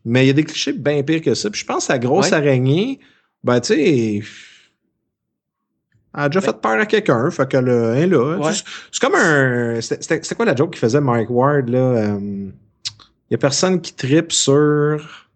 mais 0.03 0.25
il 0.25 0.27
y 0.27 0.29
a 0.31 0.33
des 0.33 0.43
clichés 0.43 0.73
bien 0.73 1.01
pires 1.01 1.21
que 1.21 1.33
ça. 1.33 1.49
Puis 1.49 1.61
je 1.61 1.65
pense 1.65 1.87
que 1.87 1.93
la 1.93 1.99
grosse 1.99 2.27
Ouais. 2.31 2.33
araignée, 2.33 2.99
ben, 3.41 3.61
tu 3.61 3.67
sais, 3.73 4.15
elle 4.17 4.23
a 6.13 6.27
déjà 6.27 6.41
Ben- 6.41 6.47
fait 6.47 6.61
peur 6.61 6.71
à 6.79 6.85
quelqu'un, 6.85 7.31
fait 7.31 7.49
que 7.49 7.57
là, 7.57 7.93
hein, 7.93 8.05
là. 8.07 8.37
Ouais. 8.37 8.51
C'est- 8.53 8.99
comme 8.99 9.15
un. 9.15 9.79
C'était 9.79 10.19
quoi 10.35 10.45
la 10.45 10.55
joke 10.55 10.71
qu'il 10.71 10.79
faisait 10.79 10.99
Mike 11.01 11.29
Ward, 11.29 11.69
là? 11.69 11.77
euh, 11.77 12.19
Il 13.29 13.33
y 13.33 13.35
a 13.35 13.37
personne 13.37 13.79
qui 13.81 13.93
tripe 13.93 14.31
sur. 14.33 15.29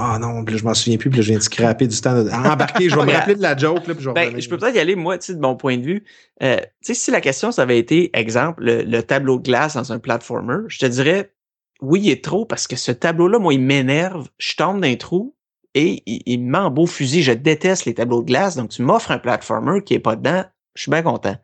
Ah 0.00 0.16
non, 0.20 0.44
puis 0.44 0.54
là, 0.54 0.60
je 0.60 0.64
m'en 0.64 0.74
souviens 0.74 0.96
plus, 0.96 1.10
puis 1.10 1.18
là, 1.18 1.22
je 1.22 1.30
viens 1.30 1.38
de 1.38 1.42
scraper 1.42 1.88
du 1.88 2.00
temps. 2.00 2.14
De... 2.14 2.30
Embarqué, 2.32 2.88
je 2.88 2.94
vais 2.94 3.04
me 3.04 3.12
rappeler 3.12 3.34
de 3.34 3.42
la 3.42 3.56
joke, 3.56 3.86
là, 3.88 3.94
puis 3.94 4.04
je 4.04 4.10
Ben, 4.10 4.40
je 4.40 4.48
peux 4.48 4.56
peut-être 4.56 4.76
y 4.76 4.78
aller, 4.78 4.94
moi, 4.94 5.18
tu 5.18 5.26
sais, 5.26 5.34
de 5.34 5.40
mon 5.40 5.56
point 5.56 5.76
de 5.76 5.82
vue. 5.82 6.04
Euh, 6.42 6.56
tu 6.56 6.64
sais, 6.82 6.94
si 6.94 7.10
la 7.10 7.20
question, 7.20 7.50
ça 7.50 7.62
avait 7.62 7.78
été, 7.78 8.10
exemple, 8.14 8.62
le, 8.62 8.82
le 8.82 9.02
tableau 9.02 9.38
de 9.38 9.42
glace 9.42 9.74
dans 9.74 9.92
un 9.92 9.98
platformer, 9.98 10.58
je 10.68 10.78
te 10.78 10.86
dirais, 10.86 11.32
oui, 11.80 12.00
il 12.04 12.10
est 12.10 12.22
trop 12.24 12.44
parce 12.44 12.68
que 12.68 12.76
ce 12.76 12.92
tableau-là, 12.92 13.40
moi, 13.40 13.54
il 13.54 13.60
m'énerve. 13.60 14.28
Je 14.38 14.54
tombe 14.54 14.80
d'un 14.80 14.94
trou 14.94 15.34
et 15.74 16.02
il, 16.06 16.22
il 16.26 16.44
me 16.44 16.52
met 16.52 16.58
en 16.58 16.70
beau 16.70 16.86
fusil. 16.86 17.22
Je 17.22 17.32
déteste 17.32 17.84
les 17.84 17.94
tableaux 17.94 18.20
de 18.20 18.26
glace. 18.26 18.56
Donc, 18.56 18.70
tu 18.70 18.82
m'offres 18.82 19.10
un 19.10 19.18
platformer 19.18 19.82
qui 19.82 19.94
est 19.94 20.00
pas 20.00 20.14
dedans. 20.14 20.44
Je 20.74 20.82
suis 20.82 20.90
bien 20.90 21.02
content. 21.02 21.36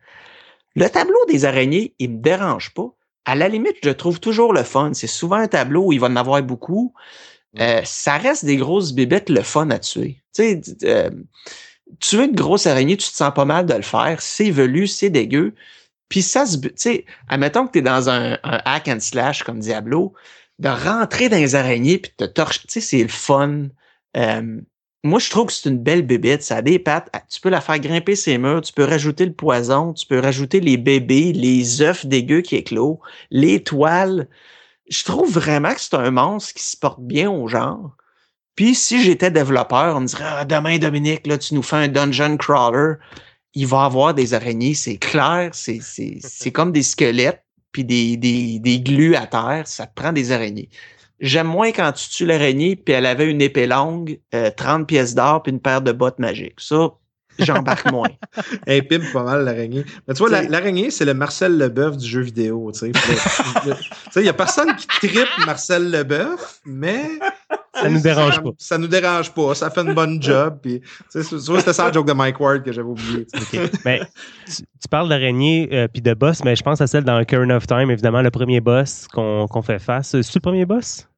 Le 0.76 0.88
tableau 0.88 1.18
des 1.28 1.44
araignées, 1.44 1.94
il 1.98 2.10
me 2.10 2.18
dérange 2.18 2.72
pas. 2.74 2.94
À 3.24 3.34
la 3.34 3.48
limite, 3.48 3.76
je 3.82 3.88
le 3.88 3.94
trouve 3.94 4.20
toujours 4.20 4.52
le 4.52 4.62
fun. 4.62 4.92
C'est 4.92 5.06
souvent 5.06 5.36
un 5.36 5.48
tableau 5.48 5.86
où 5.86 5.92
il 5.92 6.00
va 6.00 6.08
en 6.08 6.16
avoir 6.16 6.42
beaucoup. 6.42 6.92
Euh, 7.60 7.80
ça 7.84 8.18
reste 8.18 8.44
des 8.44 8.56
grosses 8.56 8.92
bébêtes 8.92 9.30
le 9.30 9.42
fun 9.42 9.70
à 9.70 9.78
tuer. 9.78 10.22
Tu 10.34 10.42
sais, 10.42 10.60
euh, 10.84 11.10
tuer 12.00 12.24
une 12.24 12.34
grosse 12.34 12.66
araignée, 12.66 12.96
tu 12.96 13.08
te 13.08 13.14
sens 13.14 13.32
pas 13.34 13.44
mal 13.44 13.66
de 13.66 13.74
le 13.74 13.82
faire. 13.82 14.20
C'est 14.20 14.50
velu, 14.50 14.86
c'est 14.86 15.10
dégueu. 15.10 15.54
Puis 16.08 16.22
ça 16.22 16.46
se... 16.46 16.56
Tu 16.58 16.72
sais, 16.76 17.04
admettons 17.28 17.66
que 17.66 17.72
tu 17.72 17.78
es 17.78 17.82
dans 17.82 18.10
un, 18.10 18.38
hack 18.42 18.88
and 18.88 19.00
slash 19.00 19.42
comme 19.42 19.60
Diablo, 19.60 20.14
de 20.58 20.68
rentrer 20.68 21.28
dans 21.28 21.36
les 21.36 21.54
araignées 21.54 21.98
puis 21.98 22.12
de 22.18 22.26
te 22.26 22.30
torcher, 22.30 22.60
tu 22.60 22.66
sais, 22.68 22.80
c'est 22.80 23.02
le 23.02 23.08
fun. 23.08 23.68
Euh, 24.16 24.60
moi, 25.04 25.18
je 25.18 25.28
trouve 25.28 25.46
que 25.46 25.52
c'est 25.52 25.68
une 25.68 25.82
belle 25.82 26.02
bébête. 26.02 26.42
Ça 26.42 26.56
a 26.56 26.62
des 26.62 26.78
pattes. 26.78 27.10
Ah, 27.12 27.22
Tu 27.28 27.40
peux 27.40 27.50
la 27.50 27.60
faire 27.60 27.78
grimper 27.78 28.16
ses 28.16 28.38
murs. 28.38 28.62
Tu 28.62 28.72
peux 28.72 28.84
rajouter 28.84 29.26
le 29.26 29.34
poison. 29.34 29.92
Tu 29.92 30.06
peux 30.06 30.18
rajouter 30.18 30.60
les 30.60 30.78
bébés, 30.78 31.32
les 31.32 31.82
œufs 31.82 32.06
dégueux 32.06 32.40
qui 32.40 32.56
éclosent, 32.56 32.98
les 33.30 33.62
toiles. 33.62 34.28
Je 34.88 35.04
trouve 35.04 35.32
vraiment 35.32 35.72
que 35.72 35.80
c'est 35.80 35.94
un 35.94 36.10
monstre 36.10 36.54
qui 36.54 36.62
se 36.62 36.76
porte 36.76 37.00
bien 37.00 37.30
au 37.30 37.48
genre. 37.48 37.96
Puis 38.56 38.74
si 38.74 39.02
j'étais 39.02 39.30
développeur, 39.30 39.96
on 39.96 40.00
me 40.00 40.06
dirait 40.06 40.24
ah, 40.26 40.44
demain 40.44 40.78
Dominique, 40.78 41.26
là 41.26 41.38
tu 41.38 41.54
nous 41.54 41.62
fais 41.62 41.76
un 41.76 41.88
dungeon 41.88 42.36
crawler, 42.36 42.94
il 43.54 43.66
va 43.66 43.84
avoir 43.84 44.14
des 44.14 44.34
araignées, 44.34 44.74
c'est 44.74 44.98
clair, 44.98 45.50
c'est 45.52 45.80
c'est 45.82 46.52
comme 46.52 46.72
des 46.72 46.82
squelettes 46.82 47.44
puis 47.72 47.84
des 47.84 48.16
des 48.16 48.60
des 48.60 48.80
glues 48.80 49.16
à 49.16 49.26
terre, 49.26 49.66
ça 49.66 49.86
te 49.86 49.94
prend 49.94 50.12
des 50.12 50.30
araignées. 50.30 50.68
J'aime 51.20 51.46
moins 51.46 51.72
quand 51.72 51.92
tu 51.92 52.08
tues 52.10 52.26
l'araignée 52.26 52.76
puis 52.76 52.94
elle 52.94 53.06
avait 53.06 53.30
une 53.30 53.40
épée 53.40 53.66
longue, 53.66 54.20
euh, 54.34 54.50
30 54.50 54.86
pièces 54.86 55.14
d'or 55.14 55.42
puis 55.42 55.52
une 55.52 55.60
paire 55.60 55.82
de 55.82 55.92
bottes 55.92 56.18
magiques. 56.18 56.60
Ça 56.60 56.90
j'embarque 57.38 57.90
moins. 57.90 58.08
Elle 58.66 58.86
pimpe 58.86 59.12
pas 59.12 59.22
mal 59.24 59.44
l'araignée. 59.44 59.84
Mais 60.06 60.14
tu 60.14 60.24
vois, 60.24 60.42
l'araignée, 60.42 60.90
c'est 60.90 61.04
le 61.04 61.14
Marcel 61.14 61.56
Leboeuf 61.58 61.96
du 61.96 62.06
jeu 62.06 62.20
vidéo. 62.20 62.70
Tu 62.72 62.78
sais, 62.80 62.92
il 64.16 64.24
y 64.24 64.28
a 64.28 64.32
personne 64.32 64.74
qui 64.76 64.86
tripe 64.86 65.28
Marcel 65.46 65.90
Leboeuf, 65.90 66.60
mais 66.64 67.04
Ça 67.74 67.88
nous 67.90 68.00
dérange 68.00 68.42
pas. 68.42 68.50
Ça 68.58 68.78
nous 68.78 68.86
dérange 68.86 69.32
pas. 69.32 69.54
Ça 69.54 69.70
fait 69.70 69.80
une 69.80 69.94
bonne 69.94 70.22
job. 70.22 70.58
Puis, 70.62 70.80
c'était 71.08 71.72
ça 71.72 71.86
la 71.86 71.92
joke 71.92 72.06
de 72.06 72.12
Mike 72.12 72.38
Ward 72.40 72.62
que 72.62 72.72
j'avais 72.72 72.88
oublié. 72.88 73.26
Mais 73.84 74.00
tu, 74.46 74.62
tu 74.62 74.88
parles 74.88 75.08
d'araignée 75.08 75.68
euh, 75.72 75.88
puis 75.88 76.00
de 76.02 76.14
boss, 76.14 76.44
mais 76.44 76.54
je 76.56 76.62
pense 76.62 76.80
à 76.80 76.86
celle 76.86 77.04
dans 77.04 77.22
Current 77.24 77.50
of 77.50 77.66
Time, 77.66 77.90
évidemment, 77.90 78.22
le 78.22 78.30
premier 78.30 78.60
boss 78.60 79.08
qu'on 79.12 79.62
fait 79.62 79.78
face. 79.78 80.10
C'est 80.10 80.34
le 80.34 80.40
premier 80.40 80.64
boss? 80.66 81.08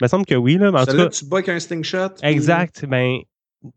Il 0.00 0.04
me 0.04 0.08
semble 0.08 0.24
que 0.24 0.34
oui, 0.34 0.56
là. 0.56 0.70
Mais 0.72 0.80
en 0.80 0.86
tout 0.86 0.96
cas, 0.96 1.08
tu 1.08 1.26
bats 1.26 1.36
avec 1.36 1.50
un 1.50 1.60
sting 1.60 1.84
shot. 1.84 2.08
puis- 2.20 2.30
exact. 2.30 2.86
Ben, 2.86 3.18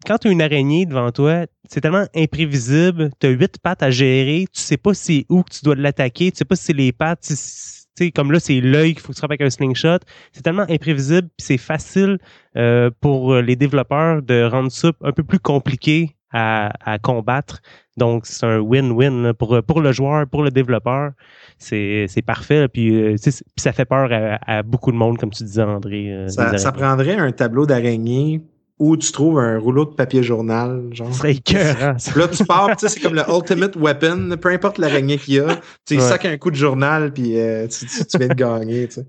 quand 0.05 0.17
tu 0.17 0.27
as 0.27 0.31
une 0.31 0.41
araignée 0.41 0.85
devant 0.85 1.11
toi, 1.11 1.45
c'est 1.69 1.81
tellement 1.81 2.05
imprévisible. 2.15 3.09
Tu 3.19 3.27
as 3.27 3.29
huit 3.31 3.57
pattes 3.59 3.83
à 3.83 3.91
gérer. 3.91 4.45
Tu 4.53 4.61
sais 4.61 4.77
pas 4.77 4.93
c'est 4.93 5.25
où 5.29 5.43
que 5.43 5.51
tu 5.53 5.59
dois 5.63 5.75
l'attaquer. 5.75 6.31
Tu 6.31 6.37
sais 6.37 6.45
pas 6.45 6.55
si 6.55 6.65
c'est 6.65 6.73
les 6.73 6.91
pattes. 6.91 7.21
tu 7.21 7.35
sais, 7.35 8.11
comme 8.11 8.31
là, 8.31 8.39
c'est 8.39 8.59
l'œil 8.61 8.93
qu'il 8.93 9.01
faut 9.01 9.09
que 9.09 9.13
tu 9.13 9.19
frappes 9.19 9.31
avec 9.31 9.41
un 9.41 9.49
slingshot. 9.49 9.99
C'est 10.31 10.41
tellement 10.41 10.65
imprévisible. 10.69 11.27
puis 11.37 11.45
C'est 11.45 11.57
facile 11.57 12.17
euh, 12.57 12.89
pour 13.01 13.35
les 13.35 13.55
développeurs 13.55 14.21
de 14.21 14.43
rendre 14.43 14.71
ça 14.71 14.91
un 15.03 15.11
peu 15.11 15.23
plus 15.23 15.39
compliqué 15.39 16.15
à, 16.31 16.71
à 16.91 16.97
combattre. 16.97 17.61
Donc, 17.95 18.25
c'est 18.25 18.45
un 18.45 18.57
win-win 18.59 19.33
pour, 19.33 19.61
pour 19.63 19.79
le 19.81 19.91
joueur, 19.91 20.25
pour 20.27 20.41
le 20.43 20.49
développeur. 20.49 21.11
C'est 21.59 22.07
parfait. 22.25 22.61
là. 22.61 22.67
Puis, 22.67 22.89
euh, 22.95 23.15
puis 23.23 23.31
ça 23.57 23.71
fait 23.73 23.85
peur 23.85 24.09
à, 24.11 24.39
à 24.51 24.63
beaucoup 24.63 24.91
de 24.91 24.97
monde, 24.97 25.17
comme 25.17 25.29
tu 25.29 25.43
disais, 25.43 25.61
André. 25.61 26.11
euh, 26.11 26.27
Ça, 26.29 26.57
ça 26.57 26.71
prendrait 26.71 27.15
un 27.15 27.31
tableau 27.31 27.65
d'araignée 27.67 28.41
où 28.79 28.97
tu 28.97 29.11
trouves 29.11 29.39
un 29.39 29.59
rouleau 29.59 29.85
de 29.85 29.93
papier 29.93 30.23
journal. 30.23 30.89
Genre. 30.91 31.07
Ce 31.11 31.19
serait 31.19 31.33
écœurant, 31.33 31.97
ça. 31.99 32.19
Là, 32.19 32.27
tu 32.27 32.43
pars, 32.45 32.67
puis 32.67 32.75
tu 32.77 32.87
sais, 32.87 32.93
c'est 32.95 32.99
comme 32.99 33.13
le 33.15 33.23
ultimate 33.29 33.75
weapon, 33.75 34.35
peu 34.41 34.49
importe 34.49 34.77
l'araignée 34.77 35.17
qu'il 35.17 35.35
y 35.35 35.39
a. 35.39 35.55
Tu 35.55 35.61
sais, 35.85 35.95
il 35.95 35.99
Ouais. 36.01 36.07
sac 36.09 36.25
un 36.25 36.37
coup 36.37 36.51
de 36.51 36.55
journal, 36.55 37.13
puis 37.13 37.39
euh, 37.39 37.67
tu, 37.67 37.85
tu, 37.85 38.05
tu 38.05 38.17
viens 38.17 38.27
de 38.27 38.33
gagner. 38.33 38.87
Tu 38.87 38.95
sais. 38.95 39.05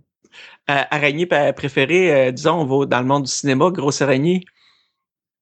Euh, 0.70 0.82
araignée 0.90 1.26
préférée, 1.26 2.28
euh, 2.28 2.30
disons, 2.32 2.60
on 2.60 2.64
va 2.80 2.86
dans 2.86 3.00
le 3.00 3.06
monde 3.06 3.24
du 3.24 3.30
cinéma, 3.30 3.70
grosse 3.70 4.00
araignée. 4.02 4.42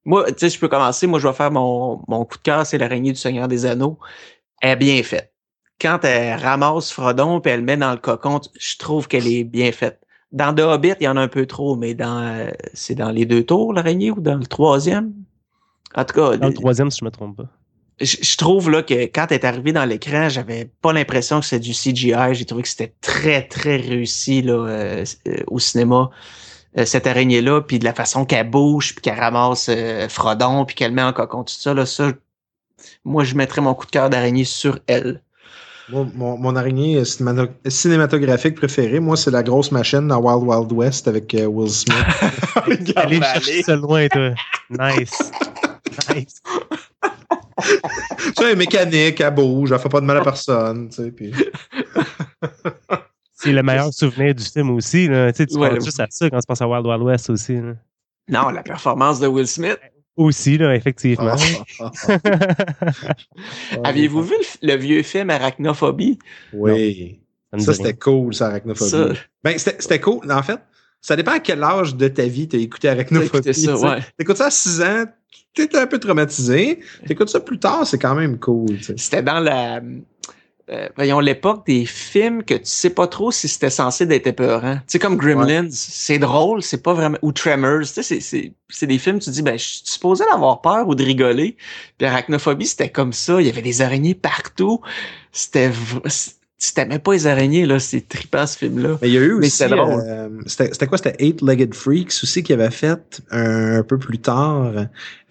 Moi, 0.04 0.26
tu 0.32 0.34
sais, 0.38 0.50
je 0.50 0.58
peux 0.58 0.68
commencer. 0.68 1.06
Moi, 1.06 1.18
je 1.20 1.28
vais 1.28 1.34
faire 1.34 1.50
mon, 1.50 2.02
mon 2.08 2.24
coup 2.24 2.36
de 2.38 2.42
cœur, 2.42 2.66
c'est 2.66 2.78
l'araignée 2.78 3.12
du 3.12 3.18
Seigneur 3.18 3.46
des 3.48 3.66
Anneaux. 3.66 3.98
Elle 4.60 4.70
est 4.72 4.76
bien 4.76 5.02
faite. 5.02 5.32
Quand 5.80 6.04
elle 6.04 6.38
ramasse 6.40 6.92
Frodon 6.92 7.40
puis 7.40 7.50
elle 7.52 7.60
le 7.60 7.66
met 7.66 7.76
dans 7.76 7.90
le 7.92 7.98
cocon, 7.98 8.40
je 8.58 8.76
trouve 8.78 9.08
qu'elle 9.08 9.26
est 9.26 9.44
bien 9.44 9.72
faite. 9.72 10.00
Dans 10.32 10.54
The 10.54 10.60
Hobbit, 10.60 10.94
il 11.00 11.04
y 11.04 11.08
en 11.08 11.16
a 11.16 11.20
un 11.20 11.28
peu 11.28 11.46
trop, 11.46 11.76
mais 11.76 11.94
dans 11.94 12.22
euh, 12.22 12.50
c'est 12.72 12.94
dans 12.94 13.10
les 13.10 13.26
deux 13.26 13.44
tours, 13.44 13.72
l'araignée, 13.72 14.10
ou 14.10 14.20
dans 14.20 14.36
le 14.36 14.46
troisième? 14.46 15.12
En 15.94 16.04
tout 16.04 16.14
cas, 16.14 16.36
Dans 16.36 16.48
le 16.48 16.54
troisième, 16.54 16.90
si 16.90 17.00
je 17.00 17.04
me 17.04 17.10
trompe 17.10 17.36
pas. 17.36 17.48
je, 18.00 18.16
je 18.22 18.36
trouve 18.36 18.70
là 18.70 18.82
que 18.82 18.94
quand 18.94 19.26
elle 19.28 19.34
est 19.34 19.44
arrivée 19.44 19.72
dans 19.72 19.84
l'écran, 19.84 20.30
j'avais 20.30 20.70
pas 20.80 20.92
l'impression 20.92 21.40
que 21.40 21.46
c'était 21.46 21.60
du 21.60 21.72
CGI. 21.72 22.32
J'ai 22.34 22.46
trouvé 22.46 22.62
que 22.62 22.68
c'était 22.68 22.94
très 23.02 23.46
très 23.46 23.76
réussi 23.76 24.40
là 24.40 24.54
euh, 24.54 25.04
euh, 25.28 25.36
au 25.48 25.58
cinéma 25.58 26.10
euh, 26.78 26.86
cette 26.86 27.06
araignée 27.06 27.42
là, 27.42 27.60
puis 27.60 27.78
de 27.78 27.84
la 27.84 27.92
façon 27.92 28.24
qu'elle 28.24 28.48
bouge, 28.48 28.94
puis 28.94 29.02
qu'elle 29.02 29.20
ramasse 29.20 29.68
euh, 29.68 30.08
Frodon, 30.08 30.64
puis 30.64 30.74
qu'elle 30.74 30.92
met 30.92 31.02
en 31.02 31.12
cocon 31.12 31.44
tout 31.44 31.54
ça 31.54 31.74
là, 31.74 31.84
ça. 31.84 32.12
Moi, 33.04 33.24
je 33.24 33.34
mettrais 33.34 33.60
mon 33.60 33.74
coup 33.74 33.86
de 33.86 33.90
cœur 33.90 34.10
d'araignée 34.10 34.44
sur 34.44 34.78
elle. 34.86 35.22
Mon, 35.92 36.38
mon 36.38 36.56
araignée 36.56 37.02
cinémato- 37.02 37.50
cinématographique 37.68 38.54
préférée, 38.54 38.98
moi, 39.00 39.16
c'est 39.16 39.30
la 39.30 39.42
grosse 39.42 39.70
machine 39.72 40.08
dans 40.08 40.18
Wild 40.20 40.48
Wild 40.48 40.72
West 40.72 41.06
avec 41.08 41.34
euh, 41.34 41.46
Will 41.46 41.70
Smith. 41.70 41.94
Allez 42.96 43.20
chercher 43.20 43.62
ça 43.62 43.76
loin, 43.76 44.08
toi. 44.08 44.30
Nice. 44.70 45.30
Nice. 46.14 46.42
c'est 48.38 48.56
mécanique, 48.56 49.20
elle 49.20 49.34
bouge, 49.34 49.72
elle 49.72 49.78
fait 49.78 49.88
pas 49.88 50.00
de 50.00 50.06
mal 50.06 50.16
à 50.18 50.22
personne. 50.22 50.88
Tu 50.88 50.96
sais, 51.02 51.10
puis... 51.12 51.32
C'est 53.34 53.52
le 53.52 53.62
meilleur 53.62 53.92
souvenir 53.92 54.34
du 54.34 54.44
film 54.44 54.70
aussi. 54.70 55.08
Là. 55.08 55.32
Tu, 55.32 55.38
sais, 55.38 55.46
tu 55.46 55.56
Ouais, 55.56 55.68
penses 55.70 55.78
le- 55.78 55.84
juste 55.84 56.00
à 56.00 56.06
ça 56.08 56.30
quand 56.30 56.38
tu 56.38 56.46
penses 56.46 56.62
à 56.62 56.68
Wild 56.68 56.86
Wild 56.86 57.02
West 57.02 57.28
aussi. 57.30 57.56
là. 57.56 57.72
Non, 58.28 58.50
la 58.50 58.62
performance 58.62 59.18
de 59.20 59.26
Will 59.26 59.48
Smith. 59.48 59.78
Aussi, 60.16 60.58
là, 60.58 60.74
effectivement. 60.74 61.36
Aviez-vous 63.84 64.22
vu 64.22 64.34
le, 64.62 64.72
le 64.74 64.78
vieux 64.78 65.02
film 65.02 65.30
Arachnophobie? 65.30 66.18
Oui. 66.52 67.20
Ça 67.58 67.74
c'était 67.74 67.94
cool, 67.94 68.34
ça, 68.34 68.46
Arachnophobie. 68.48 68.90
Ça, 68.90 69.08
Ben, 69.44 69.58
c'était 69.58 70.00
cool. 70.00 70.30
En 70.30 70.42
fait, 70.42 70.58
ça 71.00 71.16
dépend 71.16 71.32
à 71.32 71.40
quel 71.40 71.62
âge 71.62 71.94
de 71.96 72.08
ta 72.08 72.24
vie 72.26 72.48
t'as 72.48 72.58
écouté 72.58 72.88
Arachnophobie. 72.88 73.54
ça, 73.54 73.76
ouais. 73.76 73.98
T'écoutes 74.16 74.38
ça 74.38 74.46
à 74.46 74.50
6 74.50 74.82
ans, 74.82 75.04
t'es 75.54 75.76
un 75.76 75.86
peu 75.86 75.98
traumatisé. 75.98 76.80
T'écoutes 77.06 77.28
ça 77.28 77.40
plus 77.40 77.58
tard, 77.58 77.86
c'est 77.86 77.98
quand 77.98 78.14
même 78.14 78.38
cool. 78.38 78.78
C'était 78.96 79.22
dans 79.22 79.40
la. 79.40 79.80
Euh, 80.72 80.88
voyons, 80.96 81.20
l'époque 81.20 81.66
des 81.66 81.84
films 81.84 82.42
que 82.42 82.54
tu 82.54 82.60
sais 82.64 82.90
pas 82.90 83.06
trop 83.06 83.30
si 83.30 83.46
c'était 83.46 83.70
censé 83.70 84.06
d'être 84.06 84.26
épeurant. 84.26 84.76
Tu 84.76 84.82
sais, 84.86 84.98
comme 84.98 85.16
Gremlins, 85.16 85.68
c'est 85.70 86.18
drôle, 86.18 86.62
c'est 86.62 86.82
pas 86.82 86.94
vraiment. 86.94 87.18
Ou 87.22 87.32
Tremors, 87.32 87.82
tu 87.94 88.02
sais, 88.02 88.20
c'est- 88.20 88.86
des 88.86 88.98
films, 88.98 89.18
tu 89.18 89.30
dis, 89.30 89.42
ben, 89.42 89.58
je 89.58 89.64
suis 89.64 89.80
supposé 89.84 90.24
d'avoir 90.30 90.62
peur 90.62 90.88
ou 90.88 90.94
de 90.94 91.04
rigoler. 91.04 91.56
Puis 91.98 92.06
Arachnophobie, 92.06 92.66
c'était 92.66 92.88
comme 92.88 93.12
ça. 93.12 93.40
Il 93.40 93.46
y 93.46 93.50
avait 93.50 93.62
des 93.62 93.82
araignées 93.82 94.14
partout. 94.14 94.80
C'était. 95.30 95.70
C'était 96.64 96.86
même 96.86 97.00
pas 97.00 97.12
les 97.14 97.26
araignées, 97.26 97.66
là. 97.66 97.80
C'est 97.80 98.08
trippant, 98.08 98.46
ce 98.46 98.56
film-là. 98.56 98.96
Mais 99.02 99.08
il 99.08 99.14
y 99.14 99.18
a 99.18 99.20
eu 99.20 99.32
aussi. 99.32 99.50
c'était 99.50 99.74
euh, 99.74 100.28
C'était 100.46 100.68
c'était 100.72 100.86
quoi? 100.86 100.96
C'était 100.96 101.16
Eight-Legged 101.18 101.74
Freaks 101.74 102.12
aussi 102.22 102.44
qui 102.44 102.52
avait 102.52 102.70
fait 102.70 103.20
un, 103.32 103.78
un 103.78 103.82
peu 103.82 103.98
plus 103.98 104.18
tard, 104.20 104.72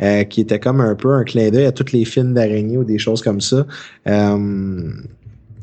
euh, 0.02 0.24
qui 0.26 0.42
était 0.42 0.60
comme 0.60 0.82
un 0.82 0.94
peu 0.94 1.14
un 1.14 1.24
clin 1.24 1.50
d'œil 1.50 1.68
à 1.68 1.72
tous 1.72 1.94
les 1.94 2.04
films 2.04 2.34
d'araignées 2.34 2.78
ou 2.78 2.84
des 2.84 2.98
choses 2.98 3.22
comme 3.22 3.40
ça. 3.40 3.66
Euh, 4.08 4.92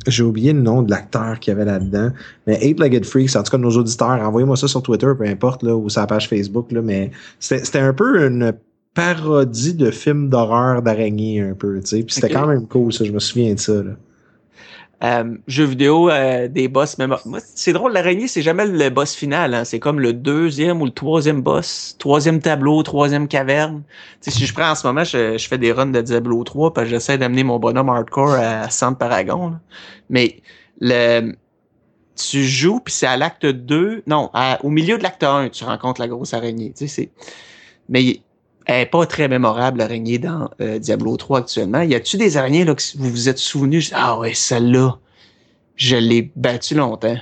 J'ai 0.09 0.23
oublié 0.23 0.53
le 0.53 0.61
nom 0.61 0.83
de 0.83 0.91
l'acteur 0.91 1.39
qu'il 1.39 1.53
y 1.53 1.55
avait 1.55 1.65
là-dedans. 1.65 2.11
Mais 2.47 2.59
Eight 2.61 2.81
Legged 2.81 3.05
Freaks, 3.05 3.37
en 3.37 3.43
tout 3.43 3.51
cas 3.51 3.59
nos 3.59 3.71
auditeurs, 3.71 4.21
envoyez-moi 4.21 4.57
ça 4.57 4.69
sur 4.69 4.83
Twitter, 4.83 5.09
peu 5.17 5.25
importe, 5.25 5.63
là, 5.63 5.77
ou 5.77 5.89
sur 5.89 6.01
la 6.01 6.07
page 6.07 6.29
Facebook, 6.29 6.73
là, 6.73 6.83
mais 6.83 7.11
c'était 7.39 7.79
un 7.79 7.93
peu 7.93 8.27
une 8.27 8.53
parodie 8.95 9.75
de 9.75 9.91
film 9.91 10.29
d'horreur 10.29 10.83
d'araignée 10.83 11.41
un 11.41 11.55
peu, 11.55 11.81
tu 11.81 11.87
sais. 11.87 12.03
Puis 12.03 12.15
c'était 12.15 12.31
quand 12.31 12.47
même 12.47 12.67
cool, 12.67 12.93
ça, 12.93 13.05
je 13.05 13.13
me 13.13 13.21
souviens 13.21 13.55
de 13.55 13.61
ça. 13.61 13.75
Là. 13.75 13.93
Euh, 15.05 15.37
jeux 15.47 15.65
vidéo, 15.65 16.11
euh, 16.11 16.49
des 16.49 16.67
boss 16.67 16.99
même. 16.99 17.17
C'est 17.55 17.73
drôle, 17.73 17.93
l'araignée, 17.93 18.27
c'est 18.27 18.43
jamais 18.43 18.67
le 18.67 18.91
boss 18.91 19.15
final. 19.15 19.55
Hein. 19.55 19.65
C'est 19.65 19.79
comme 19.79 20.01
le 20.01 20.13
deuxième 20.13 20.83
ou 20.83 20.87
le 20.87 20.91
troisième 20.91 21.41
boss, 21.41 21.95
troisième 21.99 22.41
tableau, 22.41 22.83
troisième 22.83 23.29
caverne. 23.29 23.85
Tu 24.21 24.31
sais, 24.31 24.39
si 24.39 24.47
je 24.47 24.53
prends 24.53 24.71
en 24.71 24.75
ce 24.75 24.87
moment, 24.87 25.05
je, 25.05 25.39
fais 25.39 25.59
des 25.59 25.71
runs 25.71 25.87
de 25.87 26.01
Diablo 26.01 26.43
3 26.43 26.75
parce 26.75 26.87
que 26.87 26.91
j'essaie 26.91 27.17
d'amener 27.17 27.45
mon 27.45 27.61
bonhomme 27.61 27.89
hardcore 27.89 28.33
à 28.33 28.71
Centre 28.71 28.99
Paragon. 28.99 29.51
là. 29.51 29.61
Mais 30.11 30.41
le 30.81 31.33
tu 32.19 32.43
joues, 32.43 32.81
puis 32.81 32.93
c'est 32.93 33.07
à 33.07 33.17
l'acte 33.17 33.47
2, 33.47 34.03
non, 34.09 34.31
au 34.65 34.71
milieu 34.71 34.99
de 34.99 35.05
l'acte 35.05 35.23
1, 35.23 35.51
tu 35.51 35.63
rencontres 35.63 36.01
la 36.01 36.09
grosse 36.09 36.35
araignée. 36.35 36.73
C'est... 36.75 37.11
Mais 37.89 38.21
elle 38.69 38.83
est 38.83 38.87
pas 38.87 39.05
très 39.07 39.27
mémorable, 39.29 39.79
l'araignée, 39.79 40.19
dans 40.19 40.51
euh, 40.61 40.79
Diablo 40.79 41.17
3 41.17 41.41
actuellement. 41.41 41.81
Y 41.81 41.95
a-tu 41.95 42.17
des 42.19 42.37
araignées 42.37 42.65
là, 42.65 42.75
que 42.75 42.83
vous 42.97 43.11
vous 43.11 43.29
êtes 43.29 43.39
souvenu? 43.39 43.83
Ah 43.93 44.19
ouais, 44.19 44.35
celle-là, 44.35 44.99
je 45.77 45.97
l'ai 45.97 46.31
battue 46.37 46.75
longtemps? 46.75 47.17